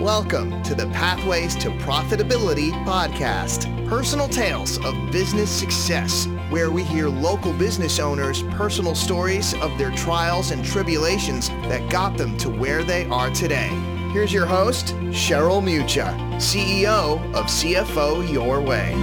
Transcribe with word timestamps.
Welcome 0.00 0.62
to 0.62 0.74
the 0.74 0.86
Pathways 0.86 1.54
to 1.56 1.68
Profitability 1.72 2.70
podcast, 2.86 3.86
personal 3.86 4.30
tales 4.30 4.82
of 4.82 4.94
business 5.12 5.50
success, 5.50 6.24
where 6.48 6.70
we 6.70 6.84
hear 6.84 7.10
local 7.10 7.52
business 7.52 7.98
owners' 7.98 8.42
personal 8.44 8.94
stories 8.94 9.52
of 9.56 9.76
their 9.76 9.90
trials 9.90 10.52
and 10.52 10.64
tribulations 10.64 11.50
that 11.68 11.90
got 11.90 12.16
them 12.16 12.38
to 12.38 12.48
where 12.48 12.82
they 12.82 13.04
are 13.10 13.28
today. 13.28 13.68
Here's 14.14 14.32
your 14.32 14.46
host, 14.46 14.94
Cheryl 15.10 15.62
Mucha, 15.62 16.16
CEO 16.38 17.22
of 17.34 17.44
CFO 17.44 18.32
Your 18.32 18.62
Way. 18.62 18.94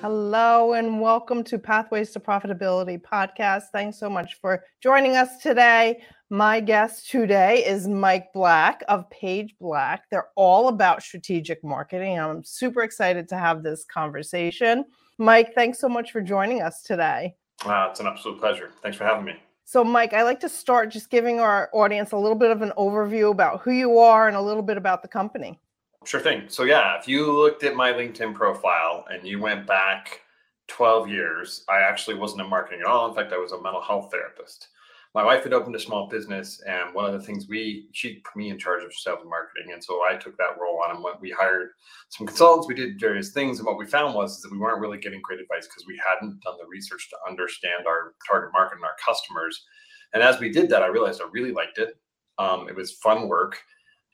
Hello 0.00 0.74
and 0.74 1.00
welcome 1.00 1.42
to 1.42 1.58
Pathways 1.58 2.12
to 2.12 2.20
Profitability 2.20 3.02
podcast. 3.02 3.64
Thanks 3.72 3.98
so 3.98 4.08
much 4.08 4.34
for 4.34 4.62
joining 4.80 5.16
us 5.16 5.38
today. 5.38 6.04
My 6.30 6.58
guest 6.58 7.08
today 7.08 7.64
is 7.64 7.86
Mike 7.86 8.32
Black 8.32 8.82
of 8.88 9.08
Paige 9.10 9.54
Black. 9.60 10.10
They're 10.10 10.30
all 10.34 10.66
about 10.66 11.00
strategic 11.00 11.62
marketing. 11.62 12.18
I'm 12.18 12.42
super 12.42 12.82
excited 12.82 13.28
to 13.28 13.38
have 13.38 13.62
this 13.62 13.84
conversation. 13.84 14.86
Mike, 15.18 15.54
thanks 15.54 15.78
so 15.78 15.88
much 15.88 16.10
for 16.10 16.20
joining 16.20 16.62
us 16.62 16.82
today. 16.82 17.36
Uh, 17.64 17.86
it's 17.88 18.00
an 18.00 18.08
absolute 18.08 18.40
pleasure. 18.40 18.72
Thanks 18.82 18.98
for 18.98 19.04
having 19.04 19.24
me. 19.24 19.34
So, 19.66 19.84
Mike, 19.84 20.14
I 20.14 20.24
like 20.24 20.40
to 20.40 20.48
start 20.48 20.90
just 20.90 21.10
giving 21.10 21.38
our 21.38 21.70
audience 21.72 22.10
a 22.10 22.16
little 22.16 22.36
bit 22.36 22.50
of 22.50 22.60
an 22.60 22.72
overview 22.76 23.30
about 23.30 23.60
who 23.60 23.70
you 23.70 23.98
are 24.00 24.26
and 24.26 24.36
a 24.36 24.42
little 24.42 24.64
bit 24.64 24.76
about 24.76 25.02
the 25.02 25.08
company. 25.08 25.60
Sure 26.04 26.20
thing. 26.20 26.46
So, 26.48 26.64
yeah, 26.64 26.98
if 26.98 27.06
you 27.06 27.30
looked 27.30 27.62
at 27.62 27.76
my 27.76 27.92
LinkedIn 27.92 28.34
profile 28.34 29.06
and 29.12 29.24
you 29.24 29.38
went 29.38 29.64
back 29.64 30.22
12 30.66 31.08
years, 31.08 31.64
I 31.68 31.82
actually 31.82 32.16
wasn't 32.16 32.40
in 32.40 32.50
marketing 32.50 32.80
at 32.80 32.86
all. 32.86 33.08
In 33.08 33.14
fact, 33.14 33.32
I 33.32 33.38
was 33.38 33.52
a 33.52 33.62
mental 33.62 33.80
health 33.80 34.08
therapist 34.10 34.70
my 35.16 35.24
wife 35.24 35.44
had 35.44 35.54
opened 35.54 35.74
a 35.74 35.80
small 35.80 36.08
business 36.08 36.60
and 36.68 36.94
one 36.94 37.06
of 37.06 37.18
the 37.18 37.26
things 37.26 37.48
we 37.48 37.88
she 37.92 38.16
put 38.16 38.36
me 38.36 38.50
in 38.50 38.58
charge 38.58 38.84
of 38.84 38.92
sales 38.92 39.20
and 39.22 39.30
marketing 39.30 39.72
and 39.72 39.82
so 39.82 40.02
i 40.08 40.14
took 40.14 40.36
that 40.36 40.58
role 40.60 40.78
on 40.84 40.94
and 40.94 41.02
when 41.02 41.14
we 41.22 41.30
hired 41.30 41.70
some 42.10 42.26
consultants 42.26 42.68
we 42.68 42.74
did 42.74 43.00
various 43.00 43.30
things 43.30 43.58
and 43.58 43.66
what 43.66 43.78
we 43.78 43.86
found 43.86 44.14
was 44.14 44.42
that 44.42 44.52
we 44.52 44.58
weren't 44.58 44.78
really 44.78 44.98
getting 44.98 45.22
great 45.22 45.40
advice 45.40 45.66
because 45.66 45.86
we 45.86 45.98
hadn't 46.06 46.38
done 46.42 46.56
the 46.60 46.68
research 46.68 47.08
to 47.08 47.16
understand 47.26 47.86
our 47.86 48.12
target 48.28 48.50
market 48.52 48.76
and 48.76 48.84
our 48.84 48.96
customers. 49.04 49.64
And 50.12 50.22
as 50.22 50.38
we 50.38 50.52
did 50.52 50.68
that 50.68 50.82
i 50.82 50.86
realized 50.86 51.22
i 51.22 51.28
really 51.32 51.52
liked 51.52 51.78
it. 51.78 51.96
Um, 52.38 52.68
it 52.68 52.76
was 52.76 52.92
fun 52.92 53.26
work 53.26 53.56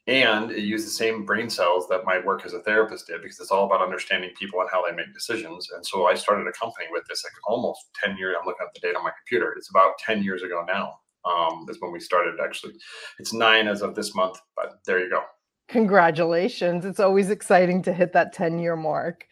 and 0.08 0.50
it 0.50 0.64
used 0.64 0.86
the 0.86 0.90
same 0.90 1.24
brain 1.24 1.48
cells 1.48 1.86
that 1.88 2.04
my 2.04 2.18
work 2.24 2.44
as 2.44 2.54
a 2.54 2.60
therapist 2.62 3.06
did 3.06 3.22
because 3.22 3.38
it's 3.38 3.52
all 3.52 3.66
about 3.66 3.80
understanding 3.80 4.30
people 4.38 4.60
and 4.60 4.68
how 4.70 4.84
they 4.84 4.94
make 4.94 5.12
decisions. 5.14 5.68
And 5.74 5.86
so 5.86 6.06
i 6.06 6.14
started 6.14 6.46
a 6.46 6.52
company 6.52 6.86
with 6.90 7.04
this 7.08 7.24
like 7.24 7.32
almost 7.46 7.80
10 8.02 8.16
years 8.16 8.36
i'm 8.38 8.46
looking 8.46 8.66
at 8.66 8.74
the 8.74 8.80
date 8.80 8.96
on 8.96 9.04
my 9.04 9.10
computer 9.10 9.54
it's 9.56 9.70
about 9.70 9.98
10 9.98 10.22
years 10.22 10.42
ago 10.42 10.64
now 10.66 10.94
um, 11.24 11.66
is 11.68 11.80
when 11.80 11.92
we 11.92 12.00
started 12.00 12.40
actually. 12.42 12.74
It's 13.18 13.32
nine 13.32 13.68
as 13.68 13.82
of 13.82 13.94
this 13.94 14.14
month 14.14 14.38
but 14.56 14.80
there 14.86 14.98
you 15.00 15.10
go. 15.10 15.22
Congratulations. 15.68 16.84
It's 16.84 17.00
always 17.00 17.30
exciting 17.30 17.82
to 17.82 17.92
hit 17.92 18.12
that 18.12 18.32
10 18.32 18.58
year 18.58 18.76
mark. 18.76 19.24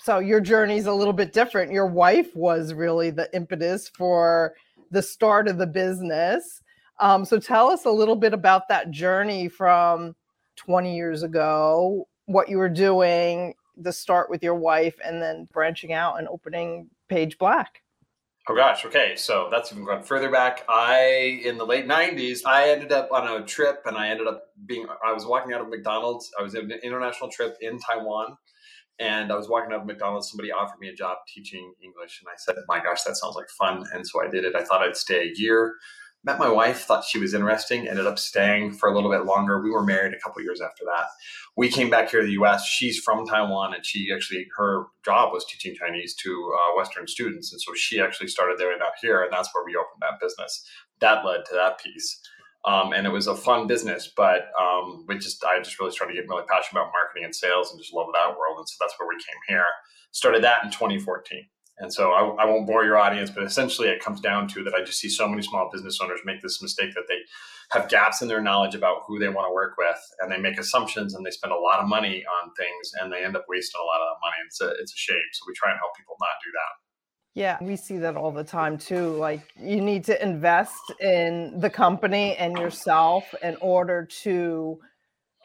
So 0.00 0.18
your 0.18 0.40
journey 0.40 0.76
is 0.76 0.86
a 0.86 0.92
little 0.92 1.12
bit 1.12 1.32
different. 1.32 1.72
Your 1.72 1.86
wife 1.86 2.34
was 2.34 2.74
really 2.74 3.10
the 3.10 3.34
impetus 3.34 3.88
for 3.88 4.54
the 4.90 5.02
start 5.02 5.48
of 5.48 5.58
the 5.58 5.66
business 5.66 6.62
um, 7.00 7.24
so 7.24 7.38
tell 7.38 7.70
us 7.70 7.84
a 7.84 7.90
little 7.90 8.16
bit 8.16 8.32
about 8.32 8.68
that 8.68 8.90
journey 8.90 9.48
from 9.48 10.14
20 10.56 10.94
years 10.94 11.22
ago, 11.22 12.06
what 12.26 12.48
you 12.48 12.58
were 12.58 12.68
doing, 12.68 13.54
the 13.76 13.92
start 13.92 14.30
with 14.30 14.42
your 14.42 14.54
wife, 14.54 14.94
and 15.04 15.20
then 15.20 15.48
branching 15.52 15.92
out 15.92 16.18
and 16.18 16.28
opening 16.28 16.88
Paige 17.08 17.38
Black. 17.38 17.82
Oh 18.46 18.54
gosh, 18.54 18.84
okay. 18.84 19.14
So 19.16 19.48
that's 19.50 19.72
even 19.72 19.84
going 19.84 20.02
further 20.02 20.30
back. 20.30 20.64
I 20.68 21.40
in 21.44 21.56
the 21.56 21.64
late 21.64 21.86
'90s, 21.86 22.40
I 22.44 22.68
ended 22.68 22.92
up 22.92 23.08
on 23.10 23.26
a 23.26 23.44
trip, 23.44 23.82
and 23.86 23.96
I 23.96 24.08
ended 24.08 24.26
up 24.26 24.44
being. 24.66 24.86
I 25.04 25.12
was 25.12 25.24
walking 25.24 25.54
out 25.54 25.62
of 25.62 25.68
McDonald's. 25.70 26.30
I 26.38 26.42
was 26.42 26.54
in 26.54 26.70
an 26.70 26.78
international 26.82 27.30
trip 27.30 27.56
in 27.62 27.78
Taiwan, 27.78 28.36
and 28.98 29.32
I 29.32 29.36
was 29.36 29.48
walking 29.48 29.72
out 29.72 29.80
of 29.80 29.86
McDonald's. 29.86 30.30
Somebody 30.30 30.52
offered 30.52 30.78
me 30.78 30.88
a 30.88 30.94
job 30.94 31.18
teaching 31.34 31.72
English, 31.82 32.20
and 32.20 32.28
I 32.28 32.36
said, 32.36 32.56
"My 32.68 32.80
gosh, 32.80 33.02
that 33.04 33.16
sounds 33.16 33.34
like 33.34 33.48
fun!" 33.48 33.82
And 33.94 34.06
so 34.06 34.22
I 34.22 34.28
did 34.28 34.44
it. 34.44 34.54
I 34.54 34.62
thought 34.62 34.82
I'd 34.82 34.96
stay 34.96 35.30
a 35.30 35.32
year 35.34 35.76
met 36.24 36.38
my 36.38 36.48
wife, 36.48 36.84
thought 36.84 37.04
she 37.04 37.18
was 37.18 37.34
interesting, 37.34 37.86
ended 37.86 38.06
up 38.06 38.18
staying 38.18 38.72
for 38.72 38.88
a 38.88 38.94
little 38.94 39.10
bit 39.10 39.26
longer. 39.26 39.62
We 39.62 39.70
were 39.70 39.84
married 39.84 40.14
a 40.14 40.18
couple 40.18 40.42
years 40.42 40.60
after 40.60 40.84
that. 40.84 41.06
We 41.56 41.68
came 41.68 41.90
back 41.90 42.10
here 42.10 42.20
to 42.20 42.26
the 42.26 42.42
US. 42.42 42.66
She's 42.66 42.98
from 42.98 43.26
Taiwan 43.26 43.74
and 43.74 43.84
she 43.84 44.08
actually, 44.12 44.46
her 44.56 44.86
job 45.04 45.32
was 45.32 45.44
teaching 45.44 45.74
Chinese 45.74 46.14
to 46.16 46.54
uh, 46.58 46.76
Western 46.76 47.06
students. 47.06 47.52
And 47.52 47.60
so 47.60 47.72
she 47.74 48.00
actually 48.00 48.28
started 48.28 48.58
there 48.58 48.72
and 48.72 48.82
out 48.82 48.92
here. 49.00 49.22
And 49.22 49.32
that's 49.32 49.50
where 49.54 49.64
we 49.64 49.76
opened 49.76 50.00
that 50.00 50.20
business. 50.20 50.66
That 51.00 51.24
led 51.24 51.44
to 51.50 51.54
that 51.54 51.78
piece. 51.78 52.20
Um, 52.64 52.94
and 52.94 53.06
it 53.06 53.10
was 53.10 53.26
a 53.26 53.36
fun 53.36 53.66
business, 53.66 54.10
but 54.16 54.48
um, 54.58 55.04
we 55.06 55.18
just 55.18 55.44
I 55.44 55.58
just 55.58 55.78
really 55.78 55.92
started 55.92 56.14
getting 56.14 56.30
really 56.30 56.46
passionate 56.48 56.80
about 56.80 56.92
marketing 56.92 57.24
and 57.24 57.34
sales 57.34 57.70
and 57.70 57.78
just 57.78 57.92
love 57.92 58.06
that 58.14 58.38
world. 58.38 58.56
And 58.56 58.66
so 58.66 58.76
that's 58.80 58.94
where 58.98 59.06
we 59.06 59.16
came 59.16 59.36
here. 59.48 59.66
Started 60.12 60.42
that 60.44 60.64
in 60.64 60.70
2014. 60.70 61.44
And 61.78 61.92
so 61.92 62.12
I, 62.12 62.42
I, 62.42 62.44
won't 62.44 62.66
bore 62.66 62.84
your 62.84 62.96
audience, 62.96 63.30
but 63.30 63.42
essentially 63.42 63.88
it 63.88 64.00
comes 64.00 64.20
down 64.20 64.46
to 64.48 64.62
that 64.62 64.74
I 64.74 64.84
just 64.84 65.00
see 65.00 65.08
so 65.08 65.28
many 65.28 65.42
small 65.42 65.70
business 65.72 65.98
owners 66.00 66.20
make 66.24 66.40
this 66.40 66.62
mistake 66.62 66.94
that 66.94 67.04
they 67.08 67.18
have 67.72 67.88
gaps 67.88 68.22
in 68.22 68.28
their 68.28 68.40
knowledge 68.40 68.76
about 68.76 69.02
who 69.06 69.18
they 69.18 69.28
want 69.28 69.48
to 69.48 69.52
work 69.52 69.74
with, 69.76 69.98
and 70.20 70.30
they 70.30 70.38
make 70.38 70.58
assumptions 70.58 71.14
and 71.14 71.26
they 71.26 71.30
spend 71.30 71.52
a 71.52 71.58
lot 71.58 71.80
of 71.80 71.88
money 71.88 72.24
on 72.42 72.50
things, 72.56 72.92
and 73.00 73.12
they 73.12 73.24
end 73.24 73.36
up 73.36 73.44
wasting 73.48 73.80
a 73.82 73.84
lot 73.84 74.00
of 74.00 74.16
money. 74.22 74.36
It's 74.46 74.60
a 74.60 74.68
it's 74.80 74.92
a 74.92 74.96
shame. 74.96 75.28
So 75.32 75.44
we 75.48 75.54
try 75.54 75.70
and 75.70 75.78
help 75.80 75.96
people 75.96 76.14
not 76.20 76.28
do 76.44 76.50
that. 76.52 77.40
Yeah, 77.40 77.58
we 77.60 77.74
see 77.74 77.98
that 77.98 78.16
all 78.16 78.30
the 78.30 78.44
time 78.44 78.78
too. 78.78 79.08
Like 79.16 79.42
you 79.56 79.80
need 79.80 80.04
to 80.04 80.22
invest 80.22 80.92
in 81.00 81.58
the 81.58 81.70
company 81.70 82.36
and 82.36 82.56
yourself 82.56 83.34
in 83.42 83.56
order 83.60 84.06
to 84.22 84.78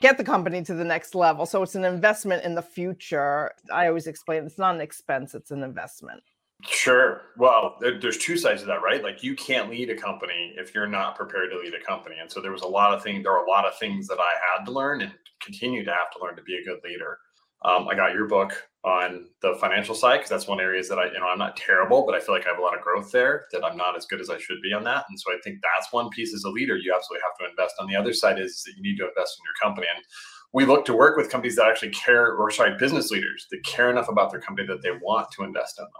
get 0.02 0.18
the 0.18 0.24
company 0.24 0.64
to 0.64 0.74
the 0.74 0.84
next 0.84 1.16
level. 1.16 1.46
So 1.46 1.64
it's 1.64 1.76
an 1.76 1.86
investment 1.86 2.44
in 2.44 2.56
the 2.56 2.62
future. 2.62 3.52
I 3.72 3.88
always 3.88 4.08
explain 4.08 4.46
it's 4.46 4.58
not 4.58 4.76
an 4.76 4.82
expense, 4.82 5.36
it's 5.36 5.52
an 5.52 5.64
investment. 5.64 6.22
Sure. 6.68 7.22
Well, 7.38 7.78
there's 7.80 8.18
two 8.18 8.36
sides 8.36 8.62
of 8.62 8.68
that, 8.68 8.82
right? 8.82 9.02
Like 9.02 9.24
you 9.24 9.34
can't 9.36 9.70
lead 9.70 9.90
a 9.90 9.96
company 9.96 10.54
if 10.58 10.76
you're 10.76 10.88
not 10.88 11.16
prepared 11.16 11.52
to 11.52 11.58
lead 11.58 11.74
a 11.74 11.84
company. 11.86 12.18
And 12.20 12.30
so 12.30 12.42
there 12.42 12.52
was 12.52 12.64
a 12.64 12.68
lot 12.68 12.94
of 12.94 13.02
things, 13.02 13.24
there 13.24 13.32
are 13.32 13.46
a 13.46 13.50
lot 13.50 13.66
of 13.66 13.78
things 13.78 14.08
that 14.08 14.20
I 14.20 14.34
had 14.58 14.66
to 14.66 14.72
learn 14.72 15.02
and 15.02 15.14
continue 15.40 15.86
to 15.86 15.92
have 15.92 16.12
to 16.12 16.20
learn 16.22 16.36
to 16.36 16.42
be 16.42 16.58
a 16.58 16.64
good 16.66 16.80
leader. 16.84 17.18
Um, 17.64 17.88
I 17.88 17.96
got 17.96 18.14
your 18.14 18.28
book 18.28 18.69
on 18.84 19.26
the 19.42 19.56
financial 19.60 19.94
side 19.94 20.18
because 20.18 20.30
that's 20.30 20.48
one 20.48 20.62
area 20.62 20.82
that 20.82 20.98
I, 20.98 21.08
you 21.08 21.20
know, 21.20 21.28
I'm 21.28 21.38
not 21.38 21.58
terrible, 21.58 22.06
but 22.06 22.16
I 22.16 22.20
feel 22.22 22.34
like 22.34 22.46
I 22.46 22.50
have 22.50 22.60
a 22.60 22.62
lot 22.62 22.78
of 22.78 22.82
growth 22.82 23.12
there 23.12 23.46
that 23.52 23.64
I'm 23.64 23.76
not 23.76 23.98
as 23.98 24.06
good 24.06 24.22
as 24.22 24.30
I 24.30 24.38
should 24.38 24.62
be 24.64 24.72
on 24.72 24.86
that. 24.86 25.06
And 25.10 25.20
so 25.20 25.32
I 25.32 25.38
think 25.44 25.58
that's 25.62 25.92
one 25.92 26.10
piece 26.10 26.34
as 26.34 26.46
a 26.46 26.50
leader 26.50 26.78
you 26.78 26.94
absolutely 26.96 27.24
have 27.28 27.38
to 27.40 27.50
invest. 27.50 27.76
On 27.80 27.88
the 27.88 27.96
other 27.96 28.14
side 28.14 28.40
is 28.40 28.64
that 28.64 28.74
you 28.78 28.82
need 28.82 28.98
to 28.98 29.08
invest 29.10 29.38
in 29.38 29.44
your 29.44 29.56
company. 29.62 29.88
And 29.94 30.04
we 30.54 30.66
look 30.66 30.86
to 30.86 30.94
work 30.94 31.18
with 31.18 31.30
companies 31.30 31.58
that 31.58 31.68
actually 31.68 31.92
care, 31.92 32.36
or 32.36 32.50
sorry, 32.52 32.76
business 32.78 33.12
leaders 33.12 33.48
that 33.52 33.64
care 33.64 33.90
enough 33.90 34.08
about 34.08 34.32
their 34.32 34.40
company 34.40 34.66
that 34.68 34.82
they 34.82 34.92
want 35.02 35.30
to 35.32 35.44
invest 35.44 35.78
in 35.78 35.84
them. 35.84 35.92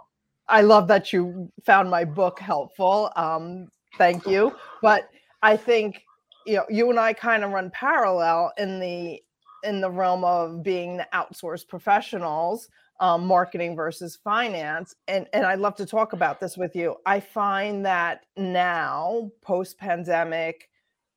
I 0.48 0.62
love 0.62 0.88
that 0.88 1.12
you 1.12 1.52
found 1.64 1.90
my 1.90 2.04
book 2.04 2.40
helpful. 2.40 3.12
Um, 3.14 3.68
thank 3.98 4.26
you. 4.26 4.56
But 4.82 5.08
I 5.42 5.56
think 5.56 6.02
you 6.46 6.56
know 6.56 6.64
you 6.68 6.90
and 6.90 6.98
I 6.98 7.12
kind 7.12 7.44
of 7.44 7.50
run 7.50 7.70
parallel 7.72 8.52
in 8.56 8.80
the 8.80 9.20
in 9.64 9.80
the 9.80 9.90
realm 9.90 10.24
of 10.24 10.62
being 10.62 10.96
the 10.96 11.08
outsourced 11.12 11.68
professionals 11.68 12.68
um, 13.00 13.26
marketing 13.26 13.74
versus 13.74 14.16
finance 14.22 14.94
and 15.08 15.26
and 15.32 15.46
i'd 15.46 15.58
love 15.58 15.74
to 15.74 15.86
talk 15.86 16.12
about 16.12 16.38
this 16.38 16.56
with 16.56 16.76
you. 16.76 16.96
I 17.06 17.20
find 17.20 17.84
that 17.86 18.26
now 18.36 19.30
post 19.40 19.78
pandemic 19.78 20.68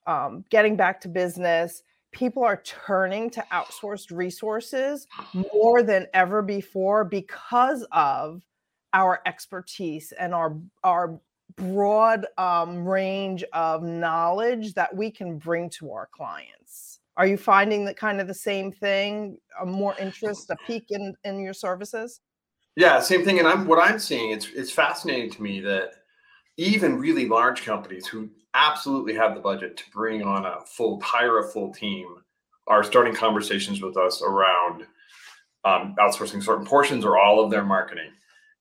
um, 0.07 0.43
getting 0.49 0.75
back 0.75 1.01
to 1.01 1.09
business 1.09 1.83
people 2.13 2.43
are 2.43 2.61
turning 2.63 3.29
to 3.31 3.43
outsourced 3.51 4.15
resources 4.15 5.07
more 5.53 5.83
than 5.83 6.07
ever 6.13 6.41
before 6.41 7.03
because 7.03 7.85
of 7.91 8.41
our 8.93 9.21
expertise 9.25 10.13
and 10.13 10.33
our 10.33 10.55
our 10.83 11.19
broad 11.55 12.25
um, 12.37 12.87
range 12.87 13.43
of 13.53 13.83
knowledge 13.83 14.73
that 14.73 14.95
we 14.95 15.11
can 15.11 15.37
bring 15.37 15.69
to 15.69 15.91
our 15.91 16.07
clients 16.11 16.99
are 17.17 17.27
you 17.27 17.37
finding 17.37 17.85
that 17.85 17.97
kind 17.97 18.19
of 18.19 18.27
the 18.27 18.33
same 18.33 18.71
thing? 18.71 19.37
A 19.61 19.65
more 19.65 19.95
interest, 19.99 20.49
a 20.49 20.55
peak 20.67 20.85
in 20.89 21.13
in 21.23 21.39
your 21.39 21.53
services? 21.53 22.21
Yeah, 22.75 22.99
same 22.99 23.23
thing. 23.23 23.39
And 23.39 23.47
I'm 23.47 23.67
what 23.67 23.79
I'm 23.79 23.99
seeing. 23.99 24.31
It's 24.31 24.47
it's 24.55 24.71
fascinating 24.71 25.29
to 25.31 25.41
me 25.41 25.59
that 25.61 25.91
even 26.57 26.97
really 26.97 27.27
large 27.27 27.63
companies 27.63 28.07
who 28.07 28.29
absolutely 28.53 29.15
have 29.15 29.35
the 29.35 29.41
budget 29.41 29.77
to 29.77 29.83
bring 29.91 30.23
on 30.23 30.45
a 30.45 30.61
full 30.65 30.99
hire 31.01 31.39
a 31.39 31.47
full 31.47 31.73
team 31.73 32.07
are 32.67 32.83
starting 32.83 33.13
conversations 33.13 33.81
with 33.81 33.97
us 33.97 34.21
around 34.21 34.85
um, 35.65 35.95
outsourcing 35.99 36.41
certain 36.43 36.65
portions 36.65 37.03
or 37.03 37.17
all 37.17 37.43
of 37.43 37.49
their 37.49 37.63
marketing 37.63 38.11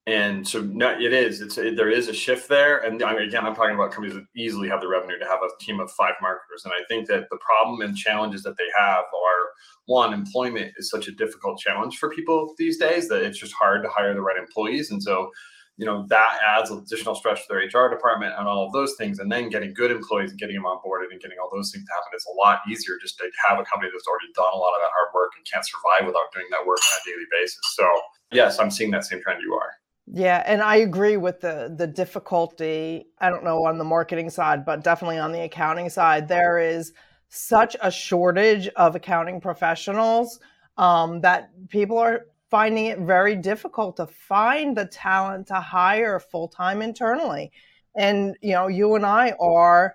and 0.07 0.47
so 0.47 0.61
no, 0.61 0.91
it 0.99 1.13
is. 1.13 1.41
It's 1.41 1.57
it, 1.59 1.77
there 1.77 1.91
is 1.91 2.09
a 2.09 2.13
shift 2.13 2.49
there, 2.49 2.79
and 2.79 3.03
I 3.03 3.13
mean, 3.13 3.23
again, 3.23 3.47
I'm 3.47 3.55
talking 3.55 3.77
about 3.77 3.93
companies 3.93 4.15
that 4.15 4.27
easily 4.37 4.69
have 4.69 4.81
the 4.81 4.89
revenue 4.89 5.19
to 5.19 5.27
have 5.27 5.41
a 5.43 5.65
team 5.65 5.79
of 5.79 5.93
five 5.93 6.15
marketers. 6.21 6.65
And 6.65 6.75
I 6.75 6.83
think 6.89 7.07
that 7.07 7.29
the 7.31 7.39
problem 7.39 7.83
and 7.83 7.97
challenges 7.97 8.43
that 8.43 8.57
they 8.57 8.67
have 8.77 9.05
are 9.05 9.51
one, 9.87 10.13
employment 10.13 10.73
is 10.77 10.91
such 10.91 11.07
a 11.07 11.13
difficult 11.13 11.61
challenge 11.61 11.99
for 11.99 12.11
people 12.11 12.55
these 12.59 12.79
days 12.79 13.09
that 13.09 13.23
it's 13.23 13.39
just 13.39 13.55
hard 13.55 13.85
to 13.85 13.89
hire 13.89 14.13
the 14.13 14.21
right 14.21 14.37
employees. 14.37 14.91
And 14.91 15.01
so 15.01 15.31
you 15.79 15.87
know 15.87 16.05
that 16.09 16.39
adds 16.47 16.71
additional 16.71 17.15
stress 17.15 17.47
to 17.47 17.49
their 17.49 17.65
hr 17.65 17.89
department 17.89 18.35
and 18.37 18.47
all 18.47 18.67
of 18.67 18.73
those 18.73 18.95
things 18.99 19.19
and 19.21 19.33
then 19.33 19.49
getting 19.49 19.73
good 19.73 19.91
employees 19.91 20.31
and 20.31 20.39
getting 20.39 20.57
them 20.57 20.65
onboarded 20.65 21.11
and 21.11 21.21
getting 21.21 21.39
all 21.43 21.49
those 21.51 21.73
things 21.73 21.85
to 21.87 21.93
happen 21.93 22.13
is 22.15 22.27
a 22.31 22.37
lot 22.37 22.61
easier 22.71 22.99
just 23.01 23.17
to 23.17 23.25
have 23.49 23.59
a 23.59 23.65
company 23.65 23.91
that's 23.93 24.07
already 24.07 24.31
done 24.35 24.53
a 24.53 24.57
lot 24.57 24.77
of 24.77 24.81
that 24.83 24.93
hard 24.93 25.09
work 25.15 25.33
and 25.37 25.47
can't 25.51 25.65
survive 25.65 26.07
without 26.07 26.29
doing 26.35 26.47
that 26.51 26.65
work 26.67 26.79
on 26.79 27.01
a 27.01 27.11
daily 27.11 27.27
basis 27.33 27.59
so 27.73 27.89
yes 28.33 28.59
i'm 28.59 28.71
seeing 28.71 28.91
that 28.91 29.05
same 29.05 29.23
trend 29.23 29.41
you 29.43 29.55
are 29.55 29.73
yeah, 30.07 30.43
and 30.47 30.63
I 30.63 30.77
agree 30.77 31.17
with 31.17 31.41
the 31.41 31.75
the 31.77 31.87
difficulty. 31.87 33.07
I 33.19 33.31
don't 33.31 33.45
know 33.45 33.67
on 33.67 33.79
the 33.79 33.85
marketing 33.85 34.31
side, 34.31 34.65
but 34.65 34.83
definitely 34.83 35.19
on 35.19 35.33
the 35.33 35.43
accounting 35.43 35.91
side, 35.91 36.29
there 36.29 36.59
is 36.59 36.93
such 37.29 37.77
a 37.81 37.91
shortage 37.91 38.69
of 38.77 38.95
accounting 38.95 39.41
professionals 39.41 40.39
um, 40.77 41.21
that 41.23 41.51
people 41.69 41.99
are 41.99 42.27
finding 42.51 42.87
it 42.87 42.99
very 42.99 43.35
difficult 43.35 43.97
to 43.97 44.07
find 44.07 44.77
the 44.77 44.85
talent 44.85 45.47
to 45.47 45.55
hire 45.55 46.21
full 46.21 46.49
time 46.49 46.83
internally. 46.83 47.51
And, 47.97 48.37
you 48.43 48.53
know, 48.53 48.69
you 48.69 48.95
and 48.95 49.07
I 49.07 49.33
are 49.41 49.95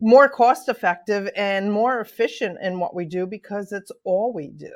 more 0.00 0.28
cost 0.28 0.68
effective 0.68 1.28
and 1.36 1.72
more 1.72 2.00
efficient 2.00 2.58
in 2.62 2.80
what 2.80 2.94
we 2.94 3.04
do 3.04 3.26
because 3.26 3.70
it's 3.70 3.92
all 4.04 4.32
we 4.32 4.48
do. 4.48 4.72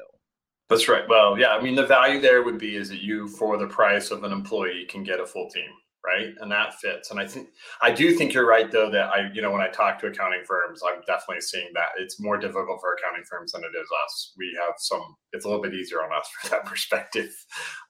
That's 0.73 0.89
right. 0.89 1.09
Well, 1.09 1.39
yeah, 1.39 1.51
I 1.51 1.63
mean, 1.63 1.75
the 1.75 1.87
value 1.87 2.21
there 2.21 2.43
would 2.43 2.59
be 2.59 2.77
is 2.77 2.89
that 2.89 3.03
you, 3.03 3.29
for 3.29 3.57
the 3.57 3.67
price 3.67 4.11
of 4.11 4.25
an 4.25 4.33
employee, 4.33 4.87
can 4.89 5.03
get 5.03 5.21
a 5.21 5.27
full 5.27 5.49
team 5.51 5.71
right? 6.05 6.35
And 6.41 6.51
that 6.51 6.75
fits. 6.75 7.11
And 7.11 7.21
i 7.21 7.27
think 7.27 7.49
i 7.81 7.91
do 7.91 8.13
think 8.13 8.33
you're 8.33 8.47
right 8.47 8.71
though 8.71 8.91
that 8.91 9.11
i 9.11 9.31
you 9.33 9.43
know 9.43 9.51
when 9.51 9.61
i 9.61 9.69
talk 9.69 9.99
to 10.01 10.07
accounting 10.09 10.43
firms 10.47 10.83
i'm 10.85 11.01
definitely 11.07 11.41
seeing 11.41 11.69
that 11.75 11.91
it's 11.99 12.21
more 12.21 12.37
difficult 12.37 12.81
for 12.81 12.95
accounting 12.95 13.25
firms 13.29 13.53
than 13.53 13.63
it 13.63 13.77
is 13.79 13.89
us. 14.05 14.33
We 14.37 14.57
have 14.61 14.75
some 14.79 15.17
it's 15.33 15.45
a 15.45 15.49
little 15.49 15.63
bit 15.63 15.75
easier 15.75 16.03
on 16.03 16.11
us 16.13 16.29
from 16.41 16.51
that 16.51 16.67
perspective. 16.67 17.33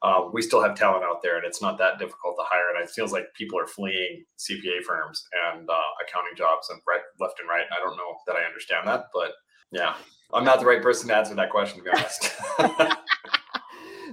Um, 0.02 0.31
we 0.32 0.43
still 0.43 0.62
have 0.62 0.75
talent 0.75 1.05
out 1.05 1.23
there 1.23 1.37
and 1.37 1.46
it's 1.46 1.62
not 1.62 1.79
that 1.79 1.99
difficult 1.99 2.37
to 2.38 2.44
hire. 2.46 2.75
And 2.75 2.84
it 2.84 2.90
feels 2.90 3.12
like 3.12 3.34
people 3.34 3.58
are 3.58 3.67
fleeing 3.67 4.25
cpa 4.38 4.82
firms 4.87 5.25
and 5.49 5.69
uh, 5.69 5.90
accounting 6.06 6.37
jobs 6.37 6.69
and 6.70 6.81
right 6.87 7.02
left 7.20 7.40
and 7.40 7.49
right. 7.49 7.67
I 7.73 7.79
don't 7.84 7.96
know 7.96 8.14
that 8.26 8.37
i 8.37 8.44
understand 8.44 8.87
that 8.88 9.06
but 9.14 9.32
yeah 9.73 9.95
i'm 10.33 10.45
not 10.45 10.61
the 10.61 10.67
right 10.67 10.83
person 10.83 11.09
to 11.09 11.17
answer 11.17 11.35
that 11.35 11.51
question 11.51 11.79
to 11.79 11.85
be 11.85 11.91
honest 11.91 12.31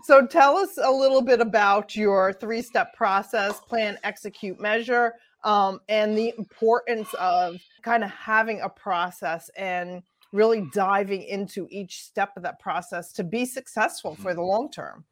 So 0.10 0.26
tell 0.26 0.58
us 0.58 0.80
a 0.84 0.92
little 0.92 1.22
bit 1.22 1.40
about 1.40 1.96
your 1.96 2.34
three 2.34 2.64
step 2.64 2.96
process 2.96 3.60
plan, 3.60 3.98
execute, 4.04 4.60
measure, 4.60 5.14
um, 5.44 5.82
and 5.88 6.18
the 6.18 6.34
importance 6.38 7.14
of 7.20 7.58
kind 7.84 8.04
of 8.04 8.10
having 8.10 8.62
a 8.62 8.70
process 8.70 9.50
and 9.56 10.02
really 10.32 10.68
diving 10.74 11.24
into 11.24 11.68
each 11.70 12.02
step 12.04 12.36
of 12.38 12.42
that 12.44 12.60
process 12.60 13.12
to 13.14 13.24
be 13.24 13.46
successful 13.46 14.16
for 14.16 14.34
the 14.34 14.42
long 14.42 14.72
term. 14.72 15.06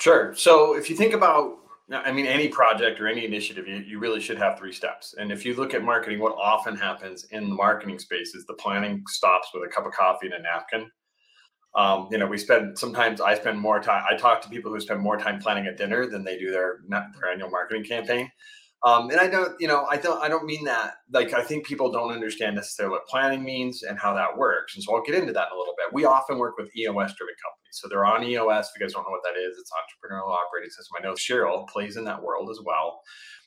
Sure. 0.00 0.34
So 0.36 0.76
if 0.76 0.88
you 0.90 0.96
think 0.96 1.14
about 1.14 1.58
I 1.90 2.12
mean, 2.12 2.26
any 2.26 2.48
project 2.48 3.00
or 3.00 3.08
any 3.08 3.24
initiative, 3.24 3.66
you, 3.66 3.76
you 3.76 3.98
really 3.98 4.20
should 4.20 4.38
have 4.38 4.58
three 4.58 4.72
steps. 4.72 5.14
And 5.18 5.32
if 5.32 5.44
you 5.44 5.54
look 5.54 5.74
at 5.74 5.82
marketing, 5.82 6.20
what 6.20 6.36
often 6.36 6.76
happens 6.76 7.24
in 7.32 7.48
the 7.48 7.54
marketing 7.54 7.98
space 7.98 8.34
is 8.34 8.46
the 8.46 8.54
planning 8.54 9.02
stops 9.08 9.48
with 9.52 9.64
a 9.64 9.72
cup 9.72 9.84
of 9.84 9.92
coffee 9.92 10.26
and 10.26 10.34
a 10.34 10.42
napkin 10.42 10.90
um, 11.74 12.08
you 12.10 12.18
know, 12.18 12.26
we 12.26 12.36
spend 12.36 12.78
sometimes 12.78 13.20
I 13.20 13.34
spend 13.34 13.58
more 13.58 13.80
time. 13.80 14.04
I 14.08 14.16
talk 14.16 14.42
to 14.42 14.48
people 14.48 14.70
who 14.70 14.80
spend 14.80 15.00
more 15.00 15.16
time 15.16 15.40
planning 15.40 15.68
a 15.68 15.74
dinner 15.74 16.06
than 16.06 16.22
they 16.22 16.38
do 16.38 16.50
their 16.50 16.80
their 16.88 17.30
annual 17.30 17.50
marketing 17.50 17.84
campaign. 17.84 18.30
Um, 18.84 19.10
and 19.10 19.20
I 19.20 19.28
don't, 19.28 19.54
you 19.60 19.68
know, 19.68 19.86
I 19.88 19.96
don't, 19.96 20.20
I 20.20 20.28
don't 20.28 20.44
mean 20.44 20.64
that. 20.64 20.94
Like, 21.12 21.32
I 21.34 21.42
think 21.44 21.64
people 21.64 21.92
don't 21.92 22.12
understand 22.12 22.56
necessarily 22.56 22.90
what 22.94 23.06
planning 23.06 23.44
means 23.44 23.84
and 23.84 23.96
how 23.96 24.12
that 24.14 24.36
works. 24.36 24.74
And 24.74 24.82
so 24.82 24.96
I'll 24.96 25.02
get 25.02 25.14
into 25.14 25.32
that 25.32 25.48
in 25.52 25.56
a 25.56 25.58
little 25.58 25.74
bit. 25.78 25.94
We 25.94 26.04
often 26.04 26.36
work 26.36 26.58
with 26.58 26.66
EOS-driven 26.76 26.96
companies, 26.96 27.61
so 27.72 27.88
they're 27.88 28.04
on 28.04 28.22
EOS. 28.22 28.68
If 28.68 28.80
you 28.80 28.86
guys 28.86 28.94
don't 28.94 29.04
know 29.04 29.10
what 29.10 29.22
that 29.24 29.38
is, 29.38 29.58
it's 29.58 29.70
entrepreneurial 29.72 30.30
operating 30.30 30.70
system. 30.70 30.96
I 30.98 31.02
know 31.02 31.14
Cheryl 31.14 31.68
plays 31.68 31.96
in 31.96 32.04
that 32.04 32.22
world 32.22 32.50
as 32.50 32.60
well. 32.64 33.00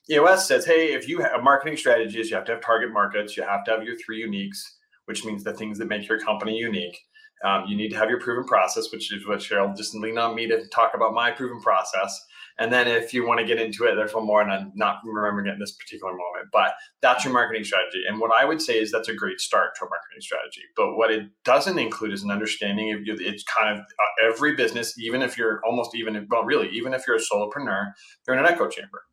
EOS 0.10 0.48
says, 0.48 0.66
hey, 0.66 0.94
if 0.94 1.08
you 1.08 1.20
have 1.20 1.44
marketing 1.44 1.78
strategies, 1.78 2.30
you 2.30 2.36
have 2.36 2.46
to 2.46 2.54
have 2.54 2.62
target 2.62 2.92
markets, 2.92 3.36
you 3.36 3.44
have 3.44 3.64
to 3.66 3.72
have 3.72 3.84
your 3.84 3.96
three 3.98 4.24
uniques, 4.28 4.60
which 5.06 5.26
means 5.26 5.44
the 5.44 5.54
things 5.54 5.78
that 5.80 5.88
make 5.88 6.08
your 6.08 6.20
company 6.20 6.58
unique 6.58 7.00
um, 7.44 7.66
you 7.68 7.76
need 7.76 7.90
to 7.90 7.98
have 7.98 8.10
your 8.10 8.20
proven 8.20 8.46
process, 8.46 8.92
which 8.92 9.14
is 9.14 9.28
what 9.28 9.40
Cheryl 9.40 9.76
just 9.76 9.94
leaned 9.94 10.20
on 10.20 10.36
me 10.36 10.48
to 10.48 10.68
talk 10.70 10.94
about 10.94 11.14
my 11.14 11.32
proven 11.32 11.62
process. 11.62 12.26
And 12.58 12.72
then 12.72 12.88
if 12.88 13.14
you 13.14 13.28
want 13.28 13.42
to 13.42 13.46
get 13.46 13.60
into 13.60 13.84
it, 13.84 13.96
there's 13.96 14.14
one 14.14 14.26
more, 14.26 14.42
and 14.42 14.50
I'm 14.50 14.72
not 14.76 15.02
remembering 15.04 15.48
it 15.48 15.54
in 15.54 15.60
this 15.60 15.74
particular 15.74 16.14
moment, 16.14 16.48
but 16.54 16.74
that's 17.02 17.26
your 17.26 17.34
marketing 17.34 17.66
strategy. 17.66 18.04
And 18.08 18.20
what 18.20 18.32
I 18.40 18.46
would 18.46 18.62
say 18.62 18.80
is 18.80 18.92
that's 18.92 19.10
a 19.10 19.14
great 19.14 19.42
start 19.42 19.76
to 19.76 19.86
a 19.86 19.90
marketing 19.90 20.22
strategy. 20.22 20.62
But 20.78 20.96
what 20.96 21.12
it 21.12 21.24
doesn't 21.44 21.78
include 21.78 22.14
is 22.14 22.24
an 22.24 22.32
understanding 22.32 22.94
of 22.94 23.00
it's 23.06 23.44
kind 23.44 23.78
of 23.78 23.80
uh, 23.80 24.28
every 24.28 24.56
business, 24.56 24.98
even 24.98 25.22
if 25.22 25.38
you're 25.38 25.62
almost 25.66 25.96
even, 25.96 26.26
well, 26.30 26.46
really, 26.46 26.70
even 26.70 26.94
if 26.94 27.06
you're 27.06 27.18
a 27.18 27.20
solopreneur, 27.20 27.92
you're 28.26 28.38
in 28.38 28.46
an 28.46 28.50
echo 28.50 28.70
chamber. 28.70 29.04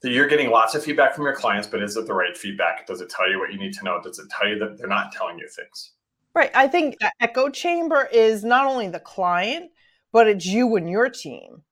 So 0.00 0.08
you're 0.08 0.28
getting 0.28 0.50
lots 0.50 0.74
of 0.74 0.82
feedback 0.82 1.14
from 1.14 1.24
your 1.24 1.34
clients, 1.34 1.66
but 1.66 1.82
is 1.82 1.96
it 1.96 2.06
the 2.06 2.14
right 2.14 2.36
feedback? 2.36 2.86
Does 2.86 3.02
it 3.02 3.10
tell 3.10 3.30
you 3.30 3.38
what 3.38 3.52
you 3.52 3.58
need 3.58 3.74
to 3.74 3.84
know? 3.84 4.00
Does 4.02 4.18
it 4.18 4.28
tell 4.30 4.48
you 4.48 4.58
that 4.58 4.78
they're 4.78 4.88
not 4.88 5.12
telling 5.12 5.38
you 5.38 5.48
things? 5.54 5.92
Right. 6.34 6.50
I 6.54 6.68
think 6.68 6.96
echo 7.20 7.48
chamber 7.48 8.08
is 8.12 8.44
not 8.44 8.66
only 8.66 8.88
the 8.88 9.00
client, 9.00 9.70
but 10.12 10.28
it's 10.28 10.46
you 10.46 10.76
and 10.76 10.88
your 10.88 11.10
team 11.10 11.62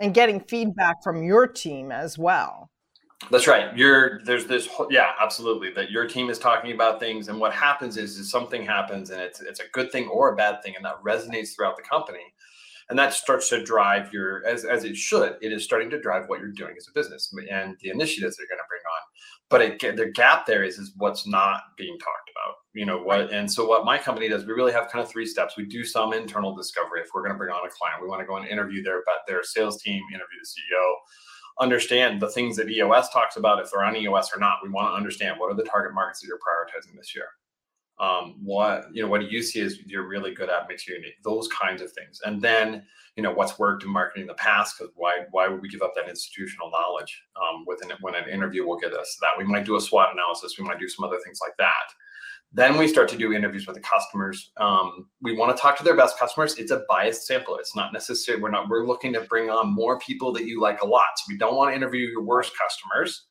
and 0.00 0.14
getting 0.14 0.40
feedback 0.40 1.02
from 1.02 1.22
your 1.22 1.46
team 1.46 1.92
as 1.92 2.18
well. 2.18 2.70
That's 3.30 3.46
right. 3.46 3.76
You're 3.76 4.20
there's 4.24 4.46
this 4.46 4.68
yeah, 4.90 5.12
absolutely. 5.20 5.70
That 5.72 5.90
your 5.90 6.06
team 6.08 6.28
is 6.28 6.38
talking 6.38 6.72
about 6.72 6.98
things 6.98 7.28
and 7.28 7.38
what 7.38 7.52
happens 7.52 7.96
is, 7.96 8.18
is 8.18 8.30
something 8.30 8.64
happens 8.66 9.10
and 9.10 9.20
it's 9.20 9.40
it's 9.40 9.60
a 9.60 9.68
good 9.72 9.92
thing 9.92 10.08
or 10.08 10.32
a 10.32 10.36
bad 10.36 10.62
thing 10.62 10.74
and 10.74 10.84
that 10.84 11.02
resonates 11.04 11.54
throughout 11.54 11.76
the 11.76 11.82
company 11.82 12.34
and 12.88 12.98
that 12.98 13.14
starts 13.14 13.48
to 13.48 13.62
drive 13.62 14.12
your 14.12 14.44
as 14.46 14.64
as 14.64 14.84
it 14.84 14.96
should 14.96 15.36
it 15.40 15.52
is 15.52 15.64
starting 15.64 15.88
to 15.90 16.00
drive 16.00 16.24
what 16.28 16.40
you're 16.40 16.50
doing 16.50 16.74
as 16.76 16.88
a 16.88 16.92
business 16.92 17.32
and 17.50 17.76
the 17.80 17.90
initiatives 17.90 18.36
they're 18.36 18.46
going 18.48 18.58
to 18.58 18.68
bring 18.68 18.81
but 19.52 19.60
it, 19.60 19.96
the 19.96 20.06
gap 20.06 20.46
there 20.46 20.64
is 20.64 20.78
is 20.78 20.92
what's 20.96 21.26
not 21.26 21.60
being 21.76 21.96
talked 21.98 22.30
about 22.34 22.56
you 22.74 22.86
know 22.86 22.98
what 22.98 23.30
and 23.32 23.50
so 23.50 23.66
what 23.66 23.84
my 23.84 23.98
company 23.98 24.28
does 24.28 24.44
we 24.46 24.52
really 24.52 24.72
have 24.72 24.90
kind 24.90 25.04
of 25.04 25.10
three 25.10 25.26
steps. 25.26 25.56
We 25.56 25.66
do 25.66 25.84
some 25.84 26.12
internal 26.12 26.56
discovery 26.56 27.02
if 27.02 27.08
we're 27.14 27.22
going 27.22 27.34
to 27.34 27.38
bring 27.38 27.50
on 27.50 27.66
a 27.66 27.70
client. 27.70 28.02
We 28.02 28.08
want 28.08 28.20
to 28.20 28.26
go 28.26 28.36
and 28.36 28.48
interview 28.48 28.82
their 28.82 29.02
their 29.28 29.44
sales 29.44 29.80
team 29.82 30.02
interview 30.10 30.38
the 30.40 30.48
ceo 30.48 30.94
understand 31.60 32.20
the 32.20 32.30
things 32.30 32.56
that 32.56 32.70
eos 32.70 33.10
talks 33.10 33.36
about 33.36 33.60
if 33.60 33.70
they're 33.70 33.84
on 33.84 33.94
eos 33.94 34.30
or 34.34 34.40
not. 34.40 34.56
We 34.62 34.70
want 34.70 34.88
to 34.90 34.96
understand 34.96 35.38
what 35.38 35.52
are 35.52 35.56
the 35.56 35.68
target 35.68 35.94
markets 35.94 36.20
that 36.20 36.26
you're 36.26 36.38
prioritizing 36.38 36.96
this 36.96 37.14
year 37.14 37.26
um, 38.02 38.34
what 38.42 38.88
you 38.92 39.00
know 39.00 39.08
what 39.08 39.20
do 39.20 39.28
you 39.28 39.42
see 39.42 39.60
as 39.60 39.78
you're 39.86 40.08
really 40.08 40.34
good 40.34 40.50
at 40.50 40.68
unique 40.88 41.14
those 41.22 41.48
kinds 41.48 41.80
of 41.80 41.92
things. 41.92 42.20
And 42.24 42.42
then 42.42 42.82
you 43.16 43.22
know 43.22 43.32
what's 43.32 43.58
worked 43.60 43.84
in 43.84 43.90
marketing 43.90 44.22
in 44.22 44.26
the 44.26 44.34
past 44.34 44.74
because 44.76 44.92
why 44.96 45.20
why 45.30 45.46
would 45.46 45.62
we 45.62 45.68
give 45.68 45.82
up 45.82 45.92
that 45.94 46.08
institutional 46.08 46.70
knowledge 46.70 47.22
um, 47.40 47.64
within 47.64 47.90
when 48.00 48.16
an 48.16 48.28
interview 48.28 48.66
will 48.66 48.76
get 48.76 48.92
us 48.92 49.16
that? 49.20 49.38
We 49.38 49.44
might 49.44 49.64
do 49.64 49.76
a 49.76 49.80
swot 49.80 50.12
analysis 50.12 50.56
we 50.58 50.64
might 50.64 50.80
do 50.80 50.88
some 50.88 51.04
other 51.04 51.20
things 51.24 51.38
like 51.40 51.56
that. 51.58 51.94
Then 52.54 52.76
we 52.76 52.86
start 52.86 53.08
to 53.08 53.16
do 53.16 53.32
interviews 53.32 53.66
with 53.66 53.76
the 53.76 53.82
customers 53.82 54.50
um, 54.56 55.06
we 55.22 55.36
want 55.36 55.56
to 55.56 55.60
talk 55.60 55.78
to 55.78 55.84
their 55.84 55.96
best 55.96 56.18
customers. 56.18 56.58
It's 56.58 56.72
a 56.72 56.82
biased 56.88 57.24
sample. 57.24 57.56
It's 57.56 57.76
not 57.76 57.92
necessary 57.92 58.40
we're 58.40 58.50
not 58.50 58.68
we're 58.68 58.84
looking 58.84 59.12
to 59.12 59.20
bring 59.20 59.48
on 59.48 59.72
more 59.72 60.00
people 60.00 60.32
that 60.32 60.44
you 60.44 60.60
like 60.60 60.82
a 60.82 60.86
lot. 60.86 61.06
So 61.18 61.26
we 61.28 61.38
don't 61.38 61.54
want 61.54 61.70
to 61.70 61.76
interview 61.76 62.08
your 62.08 62.22
worst 62.24 62.52
customers 62.58 63.28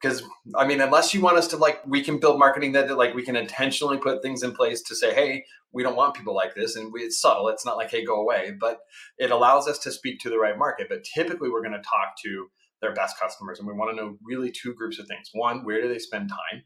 because 0.00 0.22
I 0.54 0.66
mean, 0.66 0.80
unless 0.80 1.12
you 1.12 1.20
want 1.20 1.36
us 1.36 1.48
to 1.48 1.56
like, 1.56 1.80
we 1.86 2.02
can 2.02 2.18
build 2.18 2.38
marketing 2.38 2.72
that 2.72 2.96
like 2.96 3.14
we 3.14 3.22
can 3.22 3.36
intentionally 3.36 3.98
put 3.98 4.22
things 4.22 4.42
in 4.42 4.52
place 4.52 4.82
to 4.82 4.94
say, 4.94 5.14
hey, 5.14 5.44
we 5.72 5.82
don't 5.82 5.96
want 5.96 6.14
people 6.14 6.34
like 6.34 6.54
this, 6.54 6.76
and 6.76 6.92
we, 6.92 7.02
it's 7.02 7.20
subtle. 7.20 7.48
It's 7.48 7.64
not 7.64 7.76
like, 7.76 7.90
hey, 7.90 8.04
go 8.04 8.20
away, 8.20 8.52
but 8.58 8.80
it 9.18 9.30
allows 9.30 9.68
us 9.68 9.78
to 9.80 9.92
speak 9.92 10.18
to 10.20 10.30
the 10.30 10.38
right 10.38 10.58
market. 10.58 10.88
But 10.88 11.04
typically, 11.04 11.50
we're 11.50 11.62
going 11.62 11.72
to 11.72 11.78
talk 11.78 12.16
to 12.24 12.50
their 12.80 12.94
best 12.94 13.20
customers, 13.20 13.58
and 13.58 13.68
we 13.68 13.74
want 13.74 13.96
to 13.96 14.02
know 14.02 14.16
really 14.22 14.50
two 14.50 14.74
groups 14.74 14.98
of 14.98 15.06
things. 15.06 15.30
One, 15.32 15.64
where 15.64 15.82
do 15.82 15.88
they 15.88 15.98
spend 15.98 16.30
time? 16.30 16.64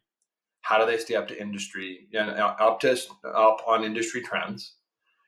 How 0.63 0.79
do 0.79 0.87
they 0.91 0.97
stay 0.97 1.15
up 1.17 1.29
to 1.29 1.39
industry 1.41 2.09
and 2.15 2.31
up 2.31 2.81
to 2.81 2.97
up 3.27 3.63
on 3.67 3.85
industry 3.85 4.23
trends? 4.23 4.75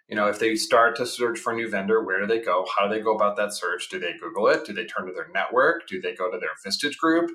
You 0.09 0.15
know, 0.15 0.29
if 0.29 0.39
they 0.39 0.55
start 0.55 0.97
to 0.97 1.05
search 1.05 1.39
for 1.41 1.53
a 1.53 1.57
new 1.57 1.69
vendor, 1.69 2.03
where 2.03 2.21
do 2.21 2.27
they 2.27 2.41
go? 2.41 2.65
How 2.79 2.87
do 2.87 2.95
they 2.95 3.03
go 3.03 3.15
about 3.15 3.37
that 3.37 3.53
search? 3.53 3.89
Do 3.91 3.99
they 3.99 4.15
Google 4.19 4.47
it? 4.47 4.65
Do 4.65 4.73
they 4.73 4.85
turn 4.85 5.07
to 5.07 5.13
their 5.13 5.29
network? 5.35 5.89
Do 5.89 6.01
they 6.01 6.15
go 6.15 6.31
to 6.31 6.39
their 6.39 6.51
Vistage 6.65 6.97
group? 6.97 7.33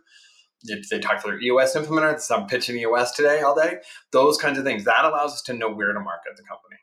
If 0.65 0.89
they 0.89 0.99
talk 0.99 1.21
to 1.21 1.27
their 1.27 1.41
EOS 1.41 1.75
implementer, 1.75 2.19
so 2.19 2.35
I'm 2.35 2.47
pitching 2.47 2.77
EOS 2.77 3.11
today 3.11 3.41
all 3.41 3.55
day, 3.55 3.77
those 4.11 4.37
kinds 4.37 4.57
of 4.57 4.63
things. 4.63 4.83
That 4.83 5.05
allows 5.05 5.33
us 5.33 5.41
to 5.43 5.53
know 5.53 5.69
where 5.69 5.93
to 5.93 5.99
market 5.99 6.35
the 6.35 6.43
company. 6.43 6.77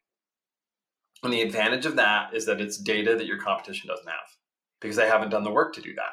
And 1.23 1.32
the 1.32 1.42
advantage 1.42 1.87
of 1.87 1.97
that 1.97 2.35
is 2.35 2.47
that 2.47 2.61
it's 2.61 2.78
data 2.78 3.16
that 3.16 3.26
your 3.26 3.38
competition 3.38 3.88
doesn't 3.88 4.06
have 4.06 4.28
because 4.80 4.97
they 4.97 5.08
haven't 5.08 5.30
done 5.30 5.44
the 5.44 5.50
work 5.50 5.75
to 5.75 5.80
do 5.80 5.94
that. 5.94 6.12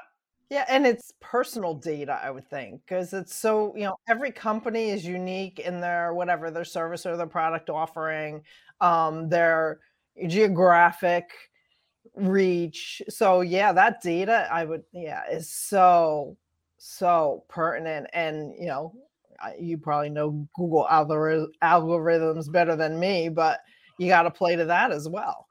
Yeah, 0.50 0.66
and 0.68 0.86
it's 0.86 1.12
personal 1.22 1.74
data, 1.74 2.20
I 2.22 2.30
would 2.30 2.48
think, 2.48 2.82
because 2.86 3.14
it's 3.14 3.34
so, 3.34 3.74
you 3.76 3.84
know, 3.84 3.96
every 4.08 4.32
company 4.32 4.90
is 4.90 5.06
unique 5.06 5.60
in 5.60 5.82
their 5.82 6.14
whatever 6.14 6.52
their 6.52 6.66
service 6.66 7.06
or 7.06 7.18
their 7.18 7.26
product 7.26 7.70
offering, 7.70 8.44
um, 8.80 9.28
their 9.28 9.80
geographic 10.28 11.32
reach. 12.16 13.02
So 13.10 13.42
yeah, 13.42 13.74
that 13.74 14.02
data 14.02 14.48
I 14.52 14.66
would 14.66 14.84
yeah 14.94 15.24
is 15.32 15.52
so 15.52 16.38
so 16.88 17.44
pertinent 17.50 18.08
and 18.14 18.54
you 18.60 18.68
know 18.68 18.94
you 19.60 19.78
probably 19.78 20.10
know 20.10 20.48
google 20.56 20.88
algorithms 20.90 22.52
better 22.52 22.76
than 22.76 23.00
me 23.00 23.28
but 23.28 23.60
you 23.98 24.08
got 24.08 24.24
to 24.24 24.32
play 24.32 24.56
to 24.56 24.66
that 24.66 24.92
as 24.92 25.10
well 25.10 25.48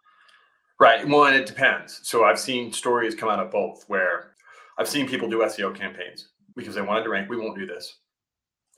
right 0.81 1.07
well 1.09 1.26
and 1.26 1.37
it 1.37 1.47
depends 1.47 2.00
so 2.03 2.25
i've 2.25 2.38
seen 2.38 2.73
stories 2.73 3.14
come 3.14 3.29
out 3.29 3.41
of 3.41 3.50
both 3.50 3.85
where 3.88 4.35
I've 4.79 4.88
seen 4.88 5.09
people 5.09 5.29
do 5.29 5.38
SEO 5.38 5.75
campaigns 5.75 6.31
because 6.57 6.75
they 6.75 6.83
wanted 6.83 7.05
to 7.05 7.11
rank. 7.11 7.29
We 7.29 7.37
won't 7.37 7.57
do 7.57 7.67
this. 7.67 8.00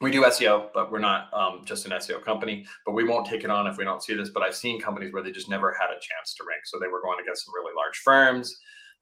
We 0.02 0.10
do 0.10 0.22
SEO, 0.24 0.68
but 0.74 0.92
we're 0.92 0.98
not 0.98 1.32
um, 1.32 1.62
just 1.64 1.86
an 1.86 1.92
SEO 1.92 2.22
company. 2.22 2.66
But 2.84 2.92
we 2.92 3.04
won't 3.04 3.26
take 3.26 3.44
it 3.44 3.50
on 3.50 3.66
if 3.66 3.78
we 3.78 3.84
don't 3.84 4.02
see 4.02 4.14
this. 4.14 4.28
But 4.28 4.42
I've 4.42 4.54
seen 4.54 4.80
companies 4.80 5.12
where 5.12 5.22
they 5.22 5.32
just 5.32 5.48
never 5.48 5.74
had 5.80 5.88
a 5.88 5.94
chance 5.94 6.34
to 6.34 6.44
rank. 6.46 6.62
So 6.66 6.78
they 6.78 6.88
were 6.88 7.00
going 7.00 7.18
against 7.22 7.46
some 7.46 7.54
really 7.54 7.72
large 7.74 7.96
firms. 7.98 8.54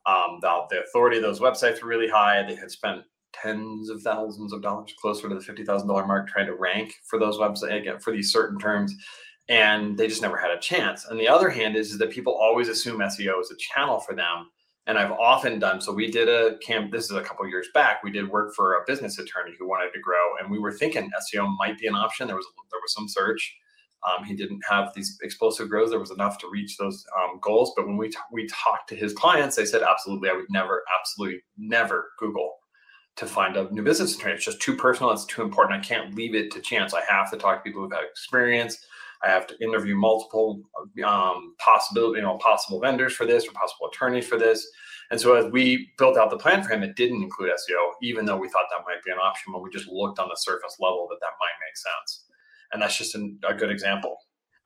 Um, 0.06 0.38
the, 0.40 0.66
the 0.70 0.82
authority 0.84 1.16
of 1.16 1.24
those 1.24 1.40
websites 1.40 1.82
were 1.82 1.88
really 1.88 2.08
high. 2.08 2.44
They 2.46 2.54
had 2.54 2.70
spent 2.70 3.02
tens 3.42 3.90
of 3.90 4.02
thousands 4.02 4.52
of 4.52 4.62
dollars, 4.62 4.94
closer 5.00 5.28
to 5.28 5.34
the 5.34 5.40
fifty 5.40 5.64
thousand 5.64 5.88
dollar 5.88 6.06
mark, 6.06 6.28
trying 6.28 6.46
to 6.46 6.54
rank 6.54 6.94
for 7.04 7.18
those 7.18 7.36
websites 7.36 7.80
again 7.80 7.98
for 7.98 8.12
these 8.12 8.32
certain 8.32 8.58
terms, 8.58 8.94
and 9.48 9.96
they 9.96 10.08
just 10.08 10.22
never 10.22 10.36
had 10.36 10.50
a 10.50 10.58
chance. 10.58 11.06
And 11.06 11.18
the 11.18 11.28
other 11.28 11.50
hand 11.50 11.76
is, 11.76 11.92
is 11.92 11.98
that 11.98 12.10
people 12.10 12.34
always 12.34 12.68
assume 12.68 13.00
SEO 13.00 13.40
is 13.40 13.50
a 13.50 13.56
channel 13.56 14.00
for 14.00 14.14
them, 14.14 14.50
and 14.86 14.98
I've 14.98 15.12
often 15.12 15.58
done 15.58 15.80
so. 15.80 15.92
We 15.92 16.10
did 16.10 16.28
a 16.28 16.58
camp. 16.58 16.92
This 16.92 17.04
is 17.04 17.12
a 17.16 17.22
couple 17.22 17.48
years 17.48 17.68
back. 17.74 18.02
We 18.02 18.10
did 18.10 18.28
work 18.28 18.54
for 18.54 18.74
a 18.74 18.84
business 18.86 19.18
attorney 19.18 19.54
who 19.58 19.68
wanted 19.68 19.92
to 19.92 20.00
grow, 20.00 20.36
and 20.40 20.50
we 20.50 20.58
were 20.58 20.72
thinking 20.72 21.10
SEO 21.34 21.54
might 21.58 21.78
be 21.78 21.86
an 21.86 21.94
option. 21.94 22.26
There 22.26 22.36
was 22.36 22.46
there 22.70 22.80
was 22.82 22.94
some 22.94 23.08
search. 23.08 23.56
Um, 24.04 24.24
he 24.24 24.34
didn't 24.34 24.60
have 24.68 24.92
these 24.94 25.18
explosive 25.22 25.70
growth. 25.70 25.88
There 25.88 25.98
was 25.98 26.10
enough 26.10 26.36
to 26.38 26.50
reach 26.50 26.76
those 26.76 27.06
um, 27.18 27.38
goals. 27.40 27.72
But 27.74 27.86
when 27.86 27.96
we 27.96 28.10
t- 28.10 28.18
we 28.30 28.46
talked 28.48 28.88
to 28.90 28.96
his 28.96 29.14
clients, 29.14 29.56
they 29.56 29.64
said 29.64 29.82
absolutely, 29.82 30.28
I 30.28 30.34
would 30.34 30.50
never, 30.50 30.82
absolutely 30.98 31.40
never 31.56 32.10
Google 32.18 32.52
to 33.16 33.26
find 33.26 33.56
a 33.56 33.72
new 33.72 33.82
business 33.82 34.16
attorney. 34.16 34.34
It's 34.34 34.44
just 34.44 34.60
too 34.60 34.76
personal. 34.76 35.12
It's 35.12 35.24
too 35.26 35.42
important. 35.42 35.78
I 35.78 35.84
can't 35.84 36.14
leave 36.14 36.34
it 36.34 36.50
to 36.52 36.60
chance. 36.60 36.94
I 36.94 37.02
have 37.08 37.30
to 37.30 37.36
talk 37.36 37.58
to 37.58 37.62
people 37.62 37.82
who've 37.82 37.92
had 37.92 38.04
experience. 38.04 38.78
I 39.22 39.28
have 39.28 39.46
to 39.46 39.58
interview 39.62 39.94
multiple 39.94 40.62
um, 41.04 41.54
possible, 41.58 42.16
you 42.16 42.22
know, 42.22 42.36
possible 42.38 42.80
vendors 42.80 43.14
for 43.14 43.24
this 43.24 43.46
or 43.46 43.52
possible 43.52 43.88
attorneys 43.88 44.26
for 44.26 44.38
this. 44.38 44.66
And 45.10 45.20
so 45.20 45.34
as 45.34 45.50
we 45.52 45.90
built 45.98 46.16
out 46.16 46.30
the 46.30 46.36
plan 46.36 46.62
for 46.62 46.72
him, 46.72 46.82
it 46.82 46.96
didn't 46.96 47.22
include 47.22 47.50
SEO, 47.50 47.92
even 48.02 48.24
though 48.24 48.36
we 48.36 48.48
thought 48.48 48.66
that 48.70 48.84
might 48.86 49.02
be 49.04 49.12
an 49.12 49.18
option 49.18 49.52
when 49.52 49.62
we 49.62 49.70
just 49.70 49.88
looked 49.88 50.18
on 50.18 50.28
the 50.28 50.36
surface 50.36 50.76
level 50.80 51.06
that 51.10 51.18
that 51.20 51.32
might 51.40 51.66
make 51.66 51.76
sense. 51.76 52.24
And 52.72 52.82
that's 52.82 52.98
just 52.98 53.14
an, 53.14 53.38
a 53.48 53.54
good 53.54 53.70
example. 53.70 54.16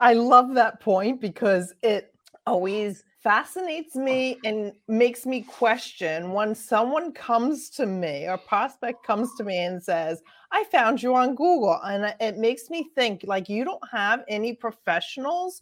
I 0.00 0.14
love 0.14 0.54
that 0.54 0.80
point 0.80 1.20
because 1.20 1.74
it 1.82 2.14
always 2.46 3.04
fascinates 3.22 3.96
me 3.96 4.38
and 4.44 4.72
makes 4.86 5.26
me 5.26 5.42
question 5.42 6.32
when 6.32 6.54
someone 6.54 7.12
comes 7.12 7.68
to 7.68 7.84
me 7.84 8.26
or 8.28 8.38
prospect 8.38 9.04
comes 9.04 9.34
to 9.36 9.42
me 9.42 9.58
and 9.58 9.82
says 9.82 10.22
i 10.52 10.62
found 10.64 11.02
you 11.02 11.14
on 11.16 11.34
google 11.34 11.80
and 11.84 12.14
it 12.20 12.36
makes 12.36 12.70
me 12.70 12.88
think 12.94 13.22
like 13.24 13.48
you 13.48 13.64
don't 13.64 13.82
have 13.90 14.22
any 14.28 14.52
professionals 14.52 15.60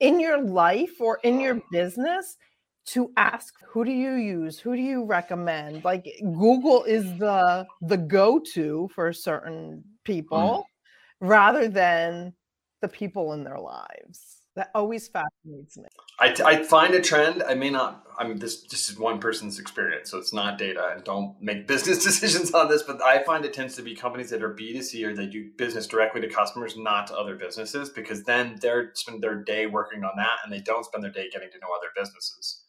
in 0.00 0.18
your 0.18 0.42
life 0.42 1.00
or 1.00 1.18
in 1.22 1.38
your 1.38 1.60
business 1.70 2.38
to 2.86 3.10
ask 3.16 3.54
who 3.66 3.84
do 3.84 3.90
you 3.90 4.14
use? 4.14 4.58
Who 4.60 4.76
do 4.76 4.80
you 4.80 5.04
recommend? 5.04 5.84
Like 5.84 6.06
google 6.22 6.84
is 6.84 7.04
the 7.18 7.66
the 7.82 7.96
go-to 7.96 8.88
for 8.94 9.12
certain 9.12 9.84
people 10.04 10.64
mm. 10.64 11.28
rather 11.28 11.68
than 11.68 12.32
the 12.80 12.88
people 12.88 13.32
in 13.32 13.42
their 13.42 13.58
lives 13.58 14.45
that 14.56 14.70
always 14.74 15.08
fascinates 15.08 15.76
me 15.76 15.84
I, 16.18 16.34
I 16.44 16.62
find 16.62 16.94
a 16.94 17.00
trend 17.00 17.42
i 17.42 17.54
may 17.54 17.70
not 17.70 18.04
i 18.18 18.26
mean 18.26 18.38
this 18.38 18.62
this 18.62 18.88
is 18.88 18.98
one 18.98 19.20
person's 19.20 19.58
experience 19.58 20.10
so 20.10 20.18
it's 20.18 20.32
not 20.32 20.58
data 20.58 20.92
and 20.94 21.04
don't 21.04 21.40
make 21.40 21.66
business 21.68 22.02
decisions 22.02 22.52
on 22.52 22.68
this 22.68 22.82
but 22.82 23.00
i 23.02 23.22
find 23.22 23.44
it 23.44 23.52
tends 23.52 23.76
to 23.76 23.82
be 23.82 23.94
companies 23.94 24.30
that 24.30 24.42
are 24.42 24.54
b2c 24.54 25.04
or 25.04 25.14
they 25.14 25.26
do 25.26 25.50
business 25.56 25.86
directly 25.86 26.20
to 26.20 26.28
customers 26.28 26.76
not 26.76 27.06
to 27.06 27.14
other 27.14 27.36
businesses 27.36 27.90
because 27.90 28.24
then 28.24 28.56
they're 28.60 28.90
spend 28.94 29.22
their 29.22 29.42
day 29.42 29.66
working 29.66 30.02
on 30.02 30.12
that 30.16 30.38
and 30.42 30.52
they 30.52 30.60
don't 30.60 30.84
spend 30.84 31.04
their 31.04 31.12
day 31.12 31.28
getting 31.30 31.50
to 31.50 31.58
know 31.58 31.68
other 31.76 31.88
businesses 31.94 32.62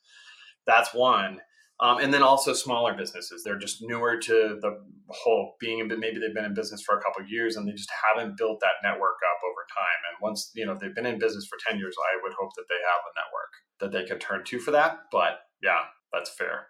that's 0.67 0.93
one. 0.93 1.39
Um, 1.79 1.99
and 1.99 2.11
then 2.11 2.23
also 2.23 2.53
smaller 2.53 2.95
businesses. 2.95 3.43
They're 3.43 3.59
just 3.59 3.81
newer 3.81 4.17
to 4.17 4.57
the 4.59 4.79
whole 5.09 5.55
being, 5.59 5.87
but 5.87 5.99
maybe 5.99 6.19
they've 6.19 6.33
been 6.33 6.45
in 6.45 6.55
business 6.55 6.81
for 6.81 6.97
a 6.97 7.01
couple 7.01 7.23
of 7.23 7.29
years 7.29 7.55
and 7.55 7.67
they 7.67 7.73
just 7.73 7.91
haven't 7.91 8.37
built 8.37 8.59
that 8.61 8.81
network 8.83 9.17
up 9.21 9.39
over 9.45 9.61
time. 9.69 9.99
And 10.09 10.17
once, 10.21 10.51
you 10.55 10.65
know, 10.65 10.73
if 10.73 10.79
they've 10.79 10.95
been 10.95 11.05
in 11.05 11.19
business 11.19 11.45
for 11.45 11.57
10 11.69 11.77
years, 11.77 11.95
I 11.99 12.19
would 12.23 12.33
hope 12.39 12.49
that 12.55 12.65
they 12.67 12.81
have 12.81 13.01
a 13.05 13.13
network 13.13 13.51
that 13.79 13.91
they 13.91 14.09
can 14.09 14.19
turn 14.19 14.43
to 14.45 14.59
for 14.59 14.71
that. 14.71 15.01
But 15.11 15.41
yeah, 15.61 15.81
that's 16.11 16.31
fair. 16.31 16.67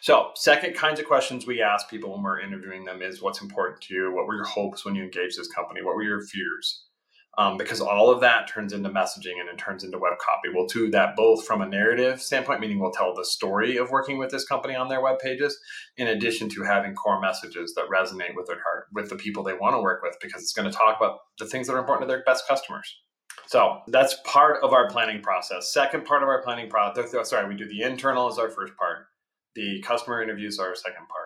So, 0.00 0.30
second 0.36 0.74
kinds 0.74 1.00
of 1.00 1.06
questions 1.06 1.46
we 1.46 1.60
ask 1.60 1.88
people 1.90 2.12
when 2.12 2.22
we're 2.22 2.40
interviewing 2.40 2.84
them 2.84 3.02
is 3.02 3.20
what's 3.20 3.42
important 3.42 3.80
to 3.82 3.94
you? 3.94 4.14
What 4.14 4.26
were 4.26 4.36
your 4.36 4.44
hopes 4.44 4.84
when 4.84 4.94
you 4.94 5.02
engaged 5.02 5.36
this 5.38 5.50
company? 5.50 5.82
What 5.82 5.96
were 5.96 6.04
your 6.04 6.20
fears? 6.20 6.84
Um, 7.38 7.56
because 7.56 7.80
all 7.80 8.10
of 8.10 8.20
that 8.20 8.48
turns 8.48 8.72
into 8.72 8.88
messaging 8.90 9.40
and 9.40 9.48
it 9.48 9.58
turns 9.58 9.84
into 9.84 9.98
web 9.98 10.14
copy. 10.18 10.48
We'll 10.52 10.66
do 10.66 10.90
that 10.90 11.16
both 11.16 11.46
from 11.46 11.62
a 11.62 11.66
narrative 11.66 12.22
standpoint, 12.22 12.60
meaning 12.60 12.78
we'll 12.78 12.92
tell 12.92 13.14
the 13.14 13.24
story 13.24 13.76
of 13.76 13.90
working 13.90 14.18
with 14.18 14.30
this 14.30 14.44
company 14.44 14.74
on 14.74 14.88
their 14.88 15.00
web 15.00 15.18
pages, 15.18 15.58
in 15.96 16.08
addition 16.08 16.48
to 16.50 16.62
having 16.62 16.94
core 16.94 17.20
messages 17.20 17.74
that 17.74 17.88
resonate 17.92 18.36
with 18.36 18.46
their 18.46 18.62
heart, 18.62 18.86
with 18.92 19.08
the 19.08 19.16
people 19.16 19.42
they 19.42 19.54
want 19.54 19.74
to 19.74 19.80
work 19.80 20.02
with, 20.02 20.16
because 20.20 20.42
it's 20.42 20.52
going 20.52 20.70
to 20.70 20.76
talk 20.76 20.96
about 20.96 21.18
the 21.38 21.46
things 21.46 21.66
that 21.66 21.74
are 21.74 21.80
important 21.80 22.08
to 22.08 22.14
their 22.14 22.24
best 22.24 22.46
customers. 22.46 22.96
So 23.46 23.80
that's 23.88 24.16
part 24.24 24.62
of 24.62 24.72
our 24.72 24.88
planning 24.88 25.20
process. 25.20 25.72
Second 25.72 26.04
part 26.04 26.22
of 26.22 26.28
our 26.28 26.42
planning 26.42 26.70
process, 26.70 27.28
sorry, 27.28 27.48
we 27.48 27.56
do 27.56 27.68
the 27.68 27.82
internal 27.82 28.28
as 28.28 28.38
our 28.38 28.48
first 28.48 28.76
part. 28.76 29.06
The 29.54 29.82
customer 29.82 30.22
interviews 30.22 30.58
are 30.58 30.68
our 30.68 30.74
second 30.74 31.06
part 31.08 31.23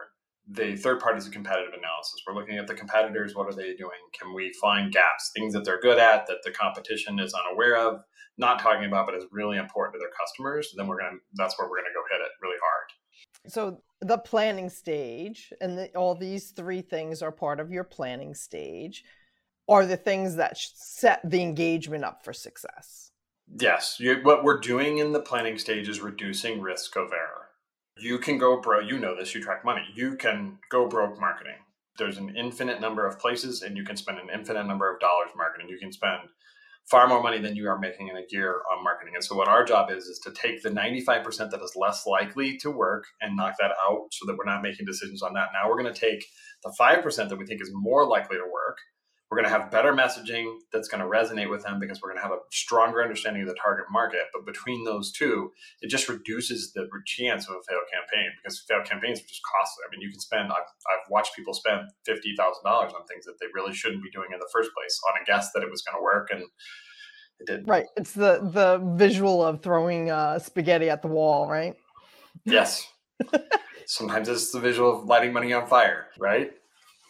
the 0.50 0.76
third 0.76 1.00
part 1.00 1.18
is 1.18 1.26
a 1.26 1.30
competitive 1.30 1.74
analysis. 1.74 2.22
We're 2.26 2.34
looking 2.34 2.56
at 2.56 2.66
the 2.66 2.74
competitors. 2.74 3.34
What 3.34 3.46
are 3.48 3.54
they 3.54 3.74
doing? 3.74 4.00
Can 4.18 4.34
we 4.34 4.52
find 4.60 4.90
gaps, 4.90 5.30
things 5.34 5.52
that 5.52 5.64
they're 5.64 5.80
good 5.80 5.98
at 5.98 6.26
that 6.26 6.38
the 6.42 6.50
competition 6.50 7.18
is 7.18 7.34
unaware 7.34 7.76
of, 7.76 8.00
not 8.38 8.58
talking 8.58 8.86
about, 8.86 9.06
but 9.06 9.14
is 9.14 9.26
really 9.30 9.58
important 9.58 9.94
to 9.94 9.98
their 9.98 10.12
customers? 10.18 10.72
Then 10.74 10.86
we're 10.86 11.00
gonna. 11.00 11.18
That's 11.34 11.58
where 11.58 11.68
we're 11.68 11.78
gonna 11.78 11.94
go 11.94 12.02
hit 12.10 12.22
it 12.22 12.30
really 12.42 12.56
hard. 12.62 13.52
So 13.52 13.82
the 14.00 14.18
planning 14.18 14.70
stage, 14.70 15.52
and 15.60 15.76
the, 15.76 15.94
all 15.94 16.14
these 16.14 16.50
three 16.50 16.80
things 16.80 17.20
are 17.20 17.32
part 17.32 17.60
of 17.60 17.70
your 17.70 17.84
planning 17.84 18.34
stage, 18.34 19.04
are 19.68 19.84
the 19.84 19.96
things 19.98 20.36
that 20.36 20.56
set 20.56 21.20
the 21.28 21.42
engagement 21.42 22.04
up 22.04 22.24
for 22.24 22.32
success. 22.32 23.10
Yes, 23.60 23.96
you, 23.98 24.20
what 24.22 24.44
we're 24.44 24.60
doing 24.60 24.98
in 24.98 25.12
the 25.12 25.20
planning 25.20 25.58
stage 25.58 25.88
is 25.88 26.00
reducing 26.00 26.60
risk 26.60 26.96
of 26.96 27.12
error 27.12 27.47
you 28.00 28.18
can 28.18 28.38
go 28.38 28.60
broke. 28.60 28.88
You 28.88 28.98
know 28.98 29.16
this. 29.16 29.34
You 29.34 29.42
track 29.42 29.64
money. 29.64 29.82
You 29.94 30.16
can 30.16 30.58
go 30.70 30.88
broke 30.88 31.20
marketing. 31.20 31.56
There's 31.98 32.18
an 32.18 32.34
infinite 32.36 32.80
number 32.80 33.06
of 33.06 33.18
places, 33.18 33.62
and 33.62 33.76
you 33.76 33.84
can 33.84 33.96
spend 33.96 34.18
an 34.18 34.28
infinite 34.32 34.66
number 34.66 34.92
of 34.92 35.00
dollars 35.00 35.30
marketing. 35.36 35.68
You 35.68 35.78
can 35.78 35.92
spend 35.92 36.28
far 36.90 37.06
more 37.08 37.22
money 37.22 37.38
than 37.38 37.56
you 37.56 37.68
are 37.68 37.78
making 37.78 38.08
in 38.08 38.16
a 38.16 38.24
year 38.30 38.62
on 38.72 38.84
marketing. 38.84 39.14
And 39.14 39.24
so, 39.24 39.36
what 39.36 39.48
our 39.48 39.64
job 39.64 39.90
is 39.90 40.04
is 40.04 40.18
to 40.20 40.30
take 40.30 40.62
the 40.62 40.70
95% 40.70 41.50
that 41.50 41.62
is 41.62 41.72
less 41.76 42.06
likely 42.06 42.56
to 42.58 42.70
work 42.70 43.04
and 43.20 43.36
knock 43.36 43.54
that 43.58 43.72
out, 43.88 44.08
so 44.12 44.26
that 44.26 44.36
we're 44.36 44.50
not 44.50 44.62
making 44.62 44.86
decisions 44.86 45.22
on 45.22 45.34
that. 45.34 45.48
Now 45.52 45.68
we're 45.68 45.80
going 45.80 45.92
to 45.92 46.00
take 46.00 46.24
the 46.64 46.74
5% 46.78 47.28
that 47.28 47.38
we 47.38 47.46
think 47.46 47.62
is 47.62 47.70
more 47.72 48.06
likely 48.06 48.36
to 48.36 48.44
work 48.44 48.78
we're 49.30 49.36
going 49.36 49.50
to 49.50 49.56
have 49.58 49.70
better 49.70 49.92
messaging 49.92 50.56
that's 50.72 50.88
going 50.88 51.02
to 51.02 51.08
resonate 51.08 51.50
with 51.50 51.62
them 51.62 51.78
because 51.78 52.00
we're 52.00 52.08
going 52.08 52.22
to 52.22 52.22
have 52.22 52.32
a 52.32 52.40
stronger 52.50 53.02
understanding 53.02 53.42
of 53.42 53.48
the 53.48 53.54
target 53.62 53.84
market. 53.90 54.22
But 54.32 54.46
between 54.46 54.84
those 54.84 55.12
two, 55.12 55.52
it 55.82 55.90
just 55.90 56.08
reduces 56.08 56.72
the 56.72 56.88
chance 57.04 57.46
of 57.46 57.56
a 57.56 57.62
failed 57.68 57.84
campaign 57.92 58.30
because 58.40 58.64
failed 58.66 58.86
campaigns 58.86 59.20
are 59.20 59.28
just 59.28 59.42
costly. 59.44 59.84
I 59.86 59.90
mean, 59.90 60.00
you 60.00 60.10
can 60.10 60.20
spend, 60.20 60.50
I've, 60.50 60.68
I've 60.88 61.10
watched 61.10 61.36
people 61.36 61.52
spend 61.52 61.90
$50,000 62.08 62.18
on 62.64 62.90
things 63.06 63.26
that 63.26 63.34
they 63.38 63.46
really 63.52 63.74
shouldn't 63.74 64.02
be 64.02 64.10
doing 64.10 64.28
in 64.32 64.38
the 64.38 64.48
first 64.50 64.70
place 64.74 64.98
on 65.08 65.20
a 65.20 65.24
guess 65.26 65.52
that 65.52 65.62
it 65.62 65.70
was 65.70 65.82
going 65.82 65.98
to 65.98 66.02
work. 66.02 66.28
And 66.30 66.44
it 67.40 67.46
didn't. 67.46 67.66
Right. 67.66 67.84
It's 67.98 68.12
the, 68.12 68.40
the 68.40 68.80
visual 68.96 69.44
of 69.44 69.62
throwing 69.62 70.10
uh, 70.10 70.38
spaghetti 70.38 70.88
at 70.88 71.02
the 71.02 71.08
wall, 71.08 71.48
right? 71.48 71.76
Yes. 72.44 72.88
Sometimes 73.86 74.28
it's 74.28 74.52
the 74.52 74.60
visual 74.60 74.98
of 75.00 75.04
lighting 75.06 75.34
money 75.34 75.52
on 75.52 75.66
fire, 75.66 76.06
right? 76.18 76.52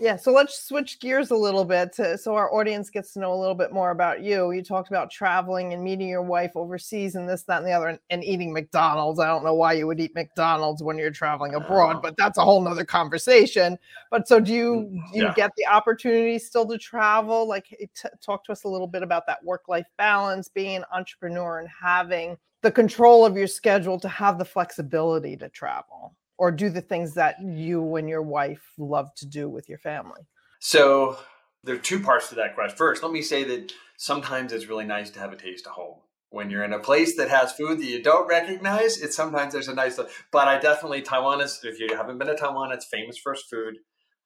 Yeah, 0.01 0.15
so 0.15 0.31
let's 0.31 0.63
switch 0.63 1.01
gears 1.01 1.33
a 1.33 1.37
little 1.37 1.65
bit 1.65 1.93
to, 1.95 2.17
so 2.17 2.37
our 2.37 2.55
audience 2.55 2.89
gets 2.89 3.15
to 3.15 3.19
know 3.19 3.33
a 3.33 3.35
little 3.35 3.57
bit 3.57 3.73
more 3.73 3.91
about 3.91 4.23
you. 4.23 4.53
You 4.53 4.63
talked 4.63 4.91
about 4.91 5.11
traveling 5.11 5.73
and 5.73 5.83
meeting 5.83 6.09
your 6.09 6.23
wife 6.23 6.53
overseas 6.55 7.17
and 7.17 7.29
this, 7.29 7.43
that, 7.45 7.59
and 7.59 7.67
the 7.67 7.73
other, 7.73 7.89
and, 7.89 7.99
and 8.11 8.23
eating 8.23 8.53
McDonald's. 8.53 9.19
I 9.19 9.27
don't 9.27 9.43
know 9.43 9.55
why 9.55 9.73
you 9.73 9.89
would 9.89 9.99
eat 9.99 10.15
McDonald's 10.15 10.85
when 10.85 10.99
you're 10.99 11.11
traveling 11.11 11.57
abroad, 11.57 12.01
but 12.01 12.17
that's 12.17 12.39
a 12.39 12.45
whole 12.45 12.61
nother 12.61 12.85
conversation. 12.85 13.77
But 14.13 14.29
so 14.29 14.39
do 14.39 14.55
you 14.55 14.75
mm, 14.75 15.13
do 15.13 15.19
you 15.19 15.25
yeah. 15.25 15.35
get 15.35 15.51
the 15.57 15.67
opportunity 15.67 16.39
still 16.39 16.67
to 16.69 16.79
travel? 16.79 17.49
Like 17.49 17.67
t- 17.69 18.09
talk 18.25 18.45
to 18.45 18.53
us 18.53 18.63
a 18.63 18.69
little 18.69 18.87
bit 18.87 19.03
about 19.03 19.27
that 19.27 19.45
work-life 19.45 19.87
balance, 19.97 20.49
being 20.49 20.77
an 20.77 20.85
entrepreneur 20.93 21.59
and 21.59 21.69
having 21.69 22.37
the 22.63 22.71
control 22.71 23.27
of 23.27 23.37
your 23.37 23.49
schedule 23.49 23.99
to 23.99 24.09
have 24.09 24.39
the 24.39 24.45
flexibility 24.45 25.37
to 25.37 25.49
travel 25.49 26.15
or 26.39 26.53
do 26.53 26.71
the 26.71 26.81
things 26.81 27.15
that 27.15 27.37
you 27.43 27.97
and 27.97 28.09
your 28.09 28.23
wife 28.23 28.63
love 28.79 29.15
to 29.17 29.27
do 29.27 29.49
with 29.49 29.69
your 29.69 29.79
family? 29.79 30.23
So 30.61 31.19
there 31.65 31.75
are 31.75 31.79
two 31.79 32.01
parts 32.01 32.29
to 32.31 32.37
that 32.37 32.55
question. 32.55 32.77
First, 32.77 33.03
let 33.03 33.13
me 33.13 33.23
say 33.23 33.45
that 33.45 33.73
sometimes 33.97 34.53
it's 34.53 34.69
really 34.69 34.87
nice 34.87 35.11
to 35.11 35.21
have 35.21 35.33
a 35.33 35.37
taste 35.37 35.67
of 35.67 35.73
home. 35.73 35.99
When 36.31 36.51
you're 36.51 36.65
in 36.65 36.75
a 36.75 36.79
place 36.79 37.17
that 37.17 37.31
has 37.31 37.53
food 37.53 37.79
that 37.79 37.87
you 37.87 38.03
don't 38.03 38.29
recognize, 38.29 39.01
it's 39.01 39.17
sometimes 39.17 39.55
there's 39.55 39.69
a 39.69 39.75
nice. 39.75 39.99
But 40.31 40.49
I 40.49 40.59
definitely 40.59 41.01
Taiwan 41.03 41.41
is. 41.41 41.61
If 41.63 41.81
you 41.81 41.97
haven't 41.97 42.19
been 42.19 42.29
to 42.29 42.37
Taiwan, 42.37 42.71
it's 42.71 42.87
famous 42.87 43.17
for 43.17 43.33
its 43.33 43.43
food, 43.43 43.77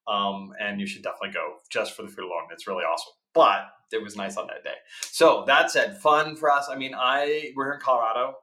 um, 0.09 0.53
and 0.61 0.81
you 0.81 0.87
should 0.87 1.03
definitely 1.03 1.31
go 1.31 1.59
just 1.71 1.95
for 1.95 2.03
the 2.03 2.09
food 2.09 2.25
alone. 2.25 2.49
It's 2.53 2.67
really 2.67 2.83
awesome. 2.83 3.13
But 3.35 3.69
it 3.93 4.03
was 4.03 4.17
nice 4.17 4.37
on 4.37 4.49
that 4.49 4.65
day. 4.65 4.75
So 5.01 5.45
that 5.47 5.71
said, 5.71 5.97
fun 5.97 6.35
for 6.35 6.51
us. 6.51 6.69
I 6.69 6.77
mean, 6.77 6.93
I 6.93 7.53
we're 7.55 7.67
here 7.67 7.75
in 7.75 7.81
Colorado. 7.81 8.35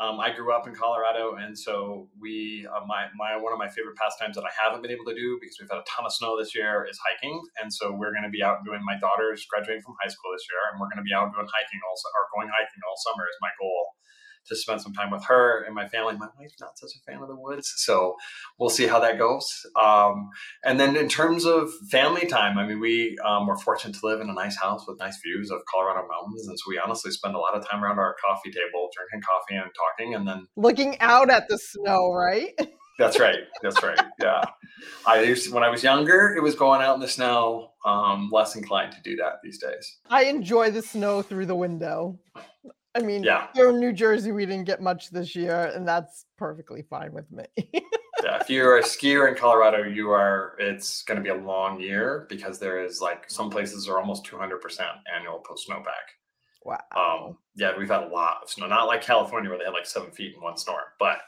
Um, 0.00 0.16
I 0.16 0.32
grew 0.32 0.48
up 0.48 0.64
in 0.64 0.72
Colorado, 0.72 1.36
and 1.36 1.52
so 1.52 2.08
we 2.16 2.64
uh, 2.64 2.80
my 2.88 3.12
my 3.20 3.36
one 3.36 3.52
of 3.52 3.60
my 3.60 3.68
favorite 3.68 4.00
pastimes 4.00 4.32
that 4.40 4.48
I 4.48 4.52
haven't 4.56 4.80
been 4.80 4.90
able 4.90 5.04
to 5.04 5.12
do 5.12 5.36
because 5.36 5.60
we've 5.60 5.68
had 5.68 5.76
a 5.76 5.84
ton 5.84 6.08
of 6.08 6.12
snow 6.16 6.40
this 6.40 6.56
year 6.56 6.88
is 6.88 6.96
hiking, 7.04 7.36
and 7.60 7.68
so 7.68 7.92
we're 7.92 8.16
going 8.16 8.24
to 8.24 8.32
be 8.32 8.40
out 8.40 8.64
doing. 8.64 8.80
My 8.80 8.96
daughter's 8.96 9.44
graduating 9.44 9.84
from 9.84 10.00
high 10.00 10.08
school 10.08 10.32
this 10.32 10.48
year, 10.48 10.56
and 10.72 10.80
we're 10.80 10.88
going 10.88 11.04
to 11.04 11.06
be 11.06 11.12
out 11.12 11.28
doing 11.36 11.44
hiking 11.44 11.84
also 11.84 12.08
or 12.16 12.32
going 12.32 12.48
hiking 12.48 12.80
all 12.88 12.96
summer 12.96 13.28
is 13.28 13.36
my 13.44 13.52
goal 13.60 13.99
to 14.50 14.56
spend 14.56 14.82
some 14.82 14.92
time 14.92 15.10
with 15.10 15.24
her 15.24 15.62
and 15.64 15.74
my 15.74 15.88
family. 15.88 16.16
My 16.16 16.28
wife's 16.38 16.60
not 16.60 16.78
such 16.78 16.90
a 16.96 17.10
fan 17.10 17.22
of 17.22 17.28
the 17.28 17.36
woods, 17.36 17.72
so 17.76 18.16
we'll 18.58 18.70
see 18.70 18.86
how 18.86 19.00
that 19.00 19.18
goes. 19.18 19.48
Um, 19.80 20.28
and 20.64 20.78
then 20.78 20.96
in 20.96 21.08
terms 21.08 21.46
of 21.46 21.70
family 21.90 22.26
time, 22.26 22.58
I 22.58 22.66
mean, 22.66 22.80
we 22.80 23.16
um, 23.24 23.46
we're 23.46 23.56
fortunate 23.56 23.98
to 23.98 24.06
live 24.06 24.20
in 24.20 24.28
a 24.28 24.34
nice 24.34 24.56
house 24.56 24.84
with 24.86 24.98
nice 24.98 25.18
views 25.24 25.50
of 25.50 25.60
Colorado 25.72 26.06
mountains, 26.06 26.46
and 26.46 26.58
so 26.58 26.64
we 26.68 26.78
honestly 26.78 27.10
spend 27.10 27.34
a 27.34 27.38
lot 27.38 27.54
of 27.54 27.66
time 27.68 27.82
around 27.82 27.98
our 27.98 28.16
coffee 28.26 28.50
table, 28.50 28.90
drinking 28.94 29.22
coffee 29.26 29.56
and 29.56 29.70
talking, 29.74 30.14
and 30.14 30.28
then 30.28 30.46
looking 30.56 30.98
out 31.00 31.30
at 31.30 31.48
the 31.48 31.58
snow, 31.58 32.12
right? 32.12 32.52
That's 33.00 33.18
right. 33.18 33.38
That's 33.62 33.82
right. 33.82 33.98
Yeah. 34.20 34.44
I 35.06 35.22
used 35.22 35.50
when 35.54 35.62
I 35.62 35.70
was 35.70 35.82
younger, 35.82 36.34
it 36.36 36.42
was 36.42 36.54
going 36.54 36.82
out 36.82 36.94
in 36.94 37.00
the 37.00 37.08
snow. 37.08 37.70
Um, 37.86 38.28
less 38.30 38.56
inclined 38.56 38.92
to 38.92 39.00
do 39.02 39.16
that 39.16 39.36
these 39.42 39.56
days. 39.58 40.00
I 40.10 40.24
enjoy 40.24 40.70
the 40.70 40.82
snow 40.82 41.22
through 41.22 41.46
the 41.46 41.54
window. 41.54 42.18
I 42.94 43.00
mean, 43.00 43.22
Yeah. 43.22 43.48
here 43.54 43.70
in 43.70 43.78
New 43.78 43.92
Jersey, 43.92 44.32
we 44.32 44.46
didn't 44.46 44.64
get 44.64 44.80
much 44.80 45.10
this 45.10 45.36
year, 45.36 45.72
and 45.74 45.86
that's 45.86 46.26
perfectly 46.36 46.82
fine 46.82 47.12
with 47.12 47.30
me. 47.30 47.44
yeah, 48.24 48.40
if 48.40 48.50
you're 48.50 48.78
a 48.78 48.82
skier 48.82 49.28
in 49.28 49.34
Colorado, 49.36 49.84
you 49.84 50.10
are. 50.10 50.56
It's 50.58 51.02
going 51.04 51.16
to 51.16 51.22
be 51.22 51.30
a 51.30 51.34
long 51.42 51.80
year 51.80 52.26
because 52.28 52.58
there 52.58 52.84
is 52.84 53.00
like 53.00 53.30
some 53.30 53.48
places 53.50 53.88
are 53.88 53.98
almost 53.98 54.24
200 54.24 54.60
percent 54.60 54.90
annual 55.14 55.38
post 55.38 55.68
snowpack. 55.68 56.16
wow. 56.64 56.78
Um, 56.96 57.38
yeah, 57.54 57.76
we've 57.78 57.88
had 57.88 58.02
a 58.02 58.08
lot 58.08 58.40
of 58.42 58.50
snow. 58.50 58.66
Not 58.66 58.86
like 58.86 59.02
California 59.02 59.48
where 59.50 59.58
they 59.58 59.64
had 59.64 59.72
like 59.74 59.86
seven 59.86 60.10
feet 60.10 60.34
in 60.34 60.40
one 60.42 60.56
storm, 60.56 60.84
but 60.98 61.18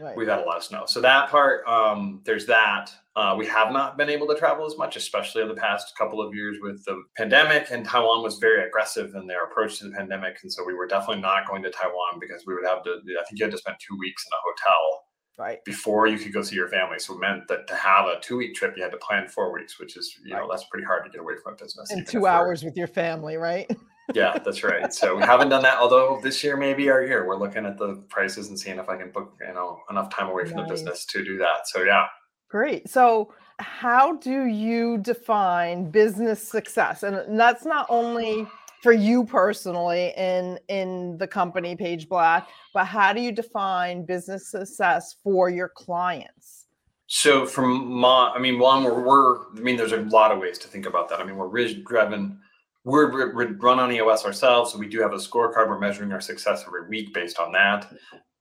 Right. 0.00 0.16
we've 0.16 0.28
had 0.28 0.38
a 0.40 0.44
lot 0.44 0.56
of 0.56 0.64
snow. 0.64 0.86
So 0.86 1.00
that 1.02 1.28
part, 1.30 1.66
um, 1.66 2.20
there's 2.24 2.46
that. 2.46 2.90
Uh, 3.16 3.34
we 3.38 3.46
have 3.46 3.72
not 3.72 3.96
been 3.96 4.10
able 4.10 4.26
to 4.26 4.34
travel 4.34 4.66
as 4.66 4.76
much, 4.76 4.96
especially 4.96 5.40
in 5.40 5.48
the 5.48 5.54
past 5.54 5.96
couple 5.96 6.20
of 6.20 6.34
years 6.34 6.58
with 6.60 6.84
the 6.84 7.00
pandemic. 7.16 7.70
And 7.70 7.86
Taiwan 7.86 8.24
was 8.24 8.38
very 8.38 8.66
aggressive 8.66 9.14
in 9.14 9.28
their 9.28 9.44
approach 9.44 9.78
to 9.78 9.84
the 9.84 9.92
pandemic, 9.92 10.38
and 10.42 10.52
so 10.52 10.64
we 10.64 10.74
were 10.74 10.86
definitely 10.86 11.22
not 11.22 11.46
going 11.46 11.62
to 11.62 11.70
Taiwan 11.70 12.18
because 12.20 12.44
we 12.46 12.54
would 12.54 12.64
have 12.64 12.82
to. 12.84 12.90
I 12.90 13.24
think 13.24 13.38
you 13.38 13.44
had 13.44 13.52
to 13.52 13.58
spend 13.58 13.76
two 13.78 13.96
weeks 13.98 14.24
in 14.26 14.32
a 14.32 14.40
hotel 14.42 15.04
right. 15.38 15.64
before 15.64 16.06
you 16.06 16.18
could 16.18 16.32
go 16.32 16.42
see 16.42 16.56
your 16.56 16.68
family. 16.68 16.98
So 16.98 17.14
it 17.14 17.20
meant 17.20 17.46
that 17.48 17.66
to 17.68 17.74
have 17.76 18.06
a 18.06 18.20
two 18.20 18.36
week 18.36 18.54
trip, 18.54 18.74
you 18.76 18.82
had 18.82 18.92
to 18.92 18.98
plan 18.98 19.28
four 19.28 19.52
weeks, 19.52 19.78
which 19.78 19.96
is 19.96 20.16
you 20.24 20.34
know, 20.34 20.48
that's 20.50 20.64
pretty 20.64 20.84
hard 20.84 21.04
to 21.04 21.10
get 21.10 21.20
away 21.20 21.34
from 21.42 21.54
a 21.54 21.56
business. 21.56 21.90
In 21.90 21.98
even 21.98 22.10
two 22.10 22.26
hours 22.26 22.64
with 22.64 22.76
your 22.76 22.86
family, 22.86 23.36
right? 23.36 23.70
yeah, 24.14 24.38
that's 24.38 24.62
right. 24.62 24.92
So 24.92 25.16
we 25.16 25.22
haven't 25.22 25.48
done 25.48 25.62
that. 25.62 25.78
Although 25.78 26.20
this 26.22 26.42
year 26.44 26.56
may 26.56 26.74
be 26.74 26.90
our 26.90 27.04
year. 27.04 27.26
We're 27.26 27.38
looking 27.38 27.64
at 27.64 27.78
the 27.78 28.02
prices 28.08 28.48
and 28.48 28.58
seeing 28.58 28.78
if 28.78 28.88
I 28.88 28.96
can 28.96 29.10
book, 29.10 29.34
you 29.46 29.54
know, 29.54 29.80
enough 29.90 30.10
time 30.10 30.28
away 30.28 30.44
from 30.44 30.56
Nice. 30.56 30.68
the 30.68 30.74
business 30.74 31.06
to 31.06 31.24
do 31.24 31.38
that. 31.38 31.68
So 31.68 31.82
yeah. 31.82 32.06
Great. 32.54 32.88
So, 32.88 33.34
how 33.58 34.14
do 34.18 34.44
you 34.44 34.98
define 34.98 35.90
business 35.90 36.40
success? 36.40 37.02
And 37.02 37.36
that's 37.36 37.64
not 37.64 37.84
only 37.88 38.46
for 38.80 38.92
you 38.92 39.24
personally 39.24 40.12
in 40.16 40.60
in 40.68 41.18
the 41.18 41.26
company 41.26 41.74
Paige 41.74 42.08
Black, 42.08 42.46
but 42.72 42.84
how 42.84 43.12
do 43.12 43.20
you 43.20 43.32
define 43.32 44.06
business 44.06 44.52
success 44.52 45.16
for 45.24 45.50
your 45.50 45.68
clients? 45.68 46.66
So 47.08 47.44
from 47.44 47.88
my, 47.88 48.32
I 48.32 48.38
mean, 48.38 48.60
one, 48.60 48.84
we're, 48.84 49.02
we're, 49.02 49.52
I 49.56 49.60
mean, 49.60 49.76
there's 49.76 49.90
a 49.90 50.02
lot 50.02 50.30
of 50.30 50.38
ways 50.38 50.56
to 50.58 50.68
think 50.68 50.86
about 50.86 51.08
that. 51.08 51.18
I 51.18 51.24
mean, 51.24 51.34
we're 51.34 51.50
driven. 51.82 52.38
We're, 52.84 53.34
we're 53.34 53.52
run 53.54 53.80
on 53.80 53.90
EOS 53.90 54.24
ourselves, 54.24 54.70
so 54.70 54.78
we 54.78 54.86
do 54.86 55.00
have 55.00 55.12
a 55.12 55.16
scorecard. 55.16 55.68
We're 55.68 55.80
measuring 55.80 56.12
our 56.12 56.20
success 56.20 56.62
every 56.64 56.86
week 56.86 57.12
based 57.12 57.40
on 57.40 57.50
that. 57.50 57.92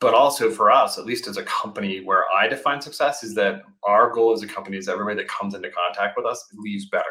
But 0.04 0.14
also 0.14 0.52
for 0.52 0.70
us, 0.70 0.98
at 0.98 1.06
least 1.06 1.28
as 1.28 1.38
a 1.38 1.44
company, 1.44 2.04
where 2.04 2.26
I 2.38 2.50
define 2.50 2.82
success 2.82 3.24
is 3.24 3.34
that 3.36 3.62
our 3.84 4.12
goal 4.12 4.34
as 4.34 4.44
a 4.44 4.48
company 4.48 4.76
is 4.76 4.90
everybody 4.90 5.16
that 5.16 5.30
comes 5.30 5.56
into 5.56 5.70
contact 5.70 6.18
with 6.18 6.26
us 6.26 6.46
leaves 6.56 6.90
better. 6.90 7.06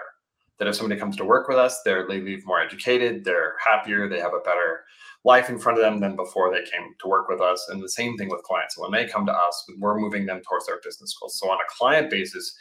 That 0.58 0.68
if 0.68 0.74
somebody 0.74 1.00
comes 1.00 1.16
to 1.16 1.24
work 1.24 1.48
with 1.48 1.56
us, 1.56 1.80
they're, 1.86 2.06
they 2.06 2.20
leave 2.20 2.44
more 2.44 2.60
educated, 2.60 3.24
they're 3.24 3.54
happier, 3.66 4.10
they 4.10 4.20
have 4.20 4.34
a 4.34 4.44
better 4.44 4.84
life 5.24 5.48
in 5.48 5.58
front 5.58 5.78
of 5.78 5.82
them 5.82 6.00
than 6.00 6.16
before 6.16 6.52
they 6.52 6.70
came 6.70 6.94
to 7.00 7.08
work 7.08 7.28
with 7.30 7.40
us. 7.40 7.66
And 7.70 7.82
the 7.82 7.88
same 7.88 8.18
thing 8.18 8.28
with 8.28 8.42
clients. 8.42 8.76
When 8.76 8.90
they 8.90 9.06
come 9.06 9.24
to 9.24 9.32
us, 9.32 9.64
we're 9.78 9.98
moving 9.98 10.26
them 10.26 10.42
towards 10.46 10.66
their 10.66 10.80
business 10.84 11.16
goals. 11.18 11.38
So 11.38 11.50
on 11.50 11.56
a 11.56 11.74
client 11.74 12.10
basis, 12.10 12.54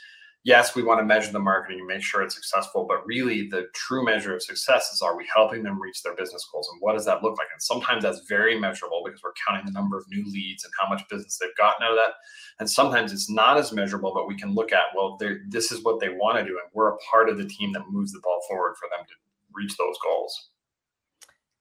yes, 0.43 0.75
we 0.75 0.83
want 0.83 0.99
to 0.99 1.05
measure 1.05 1.31
the 1.31 1.39
marketing 1.39 1.79
and 1.79 1.87
make 1.87 2.01
sure 2.01 2.21
it's 2.21 2.35
successful, 2.35 2.85
but 2.87 3.05
really 3.05 3.47
the 3.47 3.67
true 3.73 4.03
measure 4.03 4.35
of 4.35 4.41
success 4.41 4.91
is 4.91 5.01
are 5.01 5.15
we 5.15 5.25
helping 5.33 5.63
them 5.63 5.79
reach 5.79 6.01
their 6.01 6.15
business 6.15 6.47
goals? 6.51 6.67
And 6.71 6.81
what 6.81 6.93
does 6.93 7.05
that 7.05 7.21
look 7.21 7.37
like? 7.37 7.47
And 7.53 7.61
sometimes 7.61 8.03
that's 8.03 8.21
very 8.27 8.59
measurable 8.59 9.03
because 9.05 9.21
we're 9.23 9.33
counting 9.47 9.65
the 9.65 9.71
number 9.71 9.97
of 9.97 10.05
new 10.09 10.23
leads 10.25 10.63
and 10.63 10.73
how 10.79 10.89
much 10.89 11.07
business 11.09 11.37
they've 11.37 11.55
gotten 11.57 11.85
out 11.85 11.91
of 11.91 11.97
that. 11.97 12.13
And 12.59 12.69
sometimes 12.69 13.13
it's 13.13 13.29
not 13.29 13.57
as 13.57 13.71
measurable, 13.71 14.13
but 14.13 14.27
we 14.27 14.35
can 14.35 14.53
look 14.53 14.71
at, 14.71 14.85
well, 14.95 15.19
this 15.47 15.71
is 15.71 15.83
what 15.83 15.99
they 15.99 16.09
want 16.09 16.39
to 16.39 16.43
do. 16.43 16.51
And 16.51 16.69
we're 16.73 16.93
a 16.93 16.97
part 17.09 17.29
of 17.29 17.37
the 17.37 17.45
team 17.45 17.71
that 17.73 17.89
moves 17.89 18.11
the 18.11 18.21
ball 18.23 18.41
forward 18.49 18.75
for 18.79 18.89
them 18.89 19.05
to 19.05 19.13
reach 19.53 19.77
those 19.77 19.95
goals. 20.03 20.49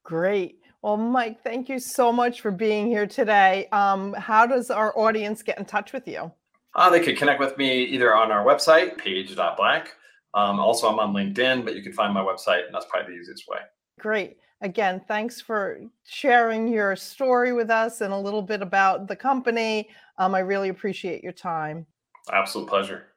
Great. 0.05 0.57
Well, 0.83 0.97
Mike, 0.97 1.43
thank 1.43 1.69
you 1.69 1.79
so 1.79 2.11
much 2.11 2.41
for 2.41 2.51
being 2.51 2.87
here 2.87 3.07
today. 3.07 3.69
Um, 3.71 4.15
how 4.15 4.47
does 4.47 4.71
our 4.71 4.99
audience 4.99 5.43
get 5.43 5.59
in 5.59 5.67
touch 5.67 5.93
with 5.93 6.09
you? 6.09 6.33
Uh, 6.75 6.91
they 6.91 7.01
could 7.01 7.17
connect 7.17 7.41
with 7.41 7.57
me 7.59 7.83
either 7.85 8.15
on 8.15 8.31
our 8.31 8.45
website, 8.45 8.97
paige.black. 8.99 9.95
Um, 10.35 10.61
also, 10.61 10.89
I'm 10.89 10.99
on 10.99 11.13
LinkedIn, 11.13 11.65
but 11.65 11.75
you 11.75 11.83
can 11.83 11.93
find 11.93 12.15
my 12.15 12.23
website, 12.23 12.67
and 12.67 12.75
that's 12.75 12.87
probably 12.87 13.15
the 13.15 13.21
easiest 13.21 13.49
way. 13.49 13.59
Great. 13.99 14.37
Again, 14.63 15.01
thanks 15.09 15.41
for 15.41 15.81
sharing 16.05 16.69
your 16.69 16.95
story 16.95 17.53
with 17.53 17.71
us 17.71 18.03
and 18.03 18.13
a 18.13 18.19
little 18.19 18.43
bit 18.43 18.63
about 18.63 19.09
the 19.09 19.17
company. 19.17 19.89
Um, 20.19 20.35
I 20.35 20.41
really 20.41 20.69
appreciate 20.69 21.25
your 21.25 21.33
time. 21.33 21.87
Absolute 22.31 22.69
pleasure. 22.69 23.10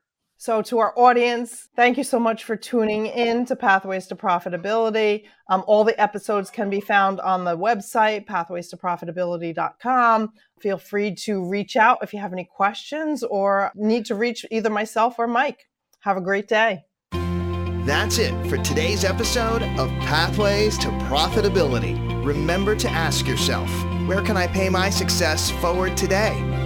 So, 0.43 0.61
to 0.63 0.79
our 0.79 0.93
audience, 0.99 1.69
thank 1.73 1.97
you 1.97 2.03
so 2.03 2.19
much 2.19 2.43
for 2.43 2.57
tuning 2.57 3.05
in 3.05 3.45
to 3.45 3.55
Pathways 3.55 4.07
to 4.07 4.15
Profitability. 4.17 5.23
Um, 5.47 5.63
all 5.67 5.85
the 5.85 5.97
episodes 5.97 6.49
can 6.49 6.69
be 6.69 6.81
found 6.81 7.21
on 7.21 7.45
the 7.45 7.57
website, 7.57 8.25
pathwaystoprofitability.com. 8.25 10.33
Feel 10.59 10.77
free 10.77 11.15
to 11.15 11.47
reach 11.47 11.77
out 11.77 11.99
if 12.01 12.11
you 12.11 12.19
have 12.19 12.33
any 12.33 12.43
questions 12.43 13.23
or 13.23 13.71
need 13.73 14.05
to 14.07 14.15
reach 14.15 14.45
either 14.51 14.69
myself 14.69 15.17
or 15.17 15.27
Mike. 15.27 15.69
Have 16.01 16.17
a 16.17 16.21
great 16.21 16.49
day. 16.49 16.83
That's 17.85 18.17
it 18.17 18.33
for 18.47 18.57
today's 18.57 19.05
episode 19.05 19.63
of 19.79 19.87
Pathways 20.01 20.77
to 20.79 20.89
Profitability. 21.07 22.25
Remember 22.25 22.75
to 22.75 22.89
ask 22.89 23.27
yourself, 23.27 23.69
where 24.07 24.21
can 24.21 24.35
I 24.35 24.47
pay 24.47 24.67
my 24.67 24.89
success 24.89 25.51
forward 25.51 25.95
today? 25.95 26.62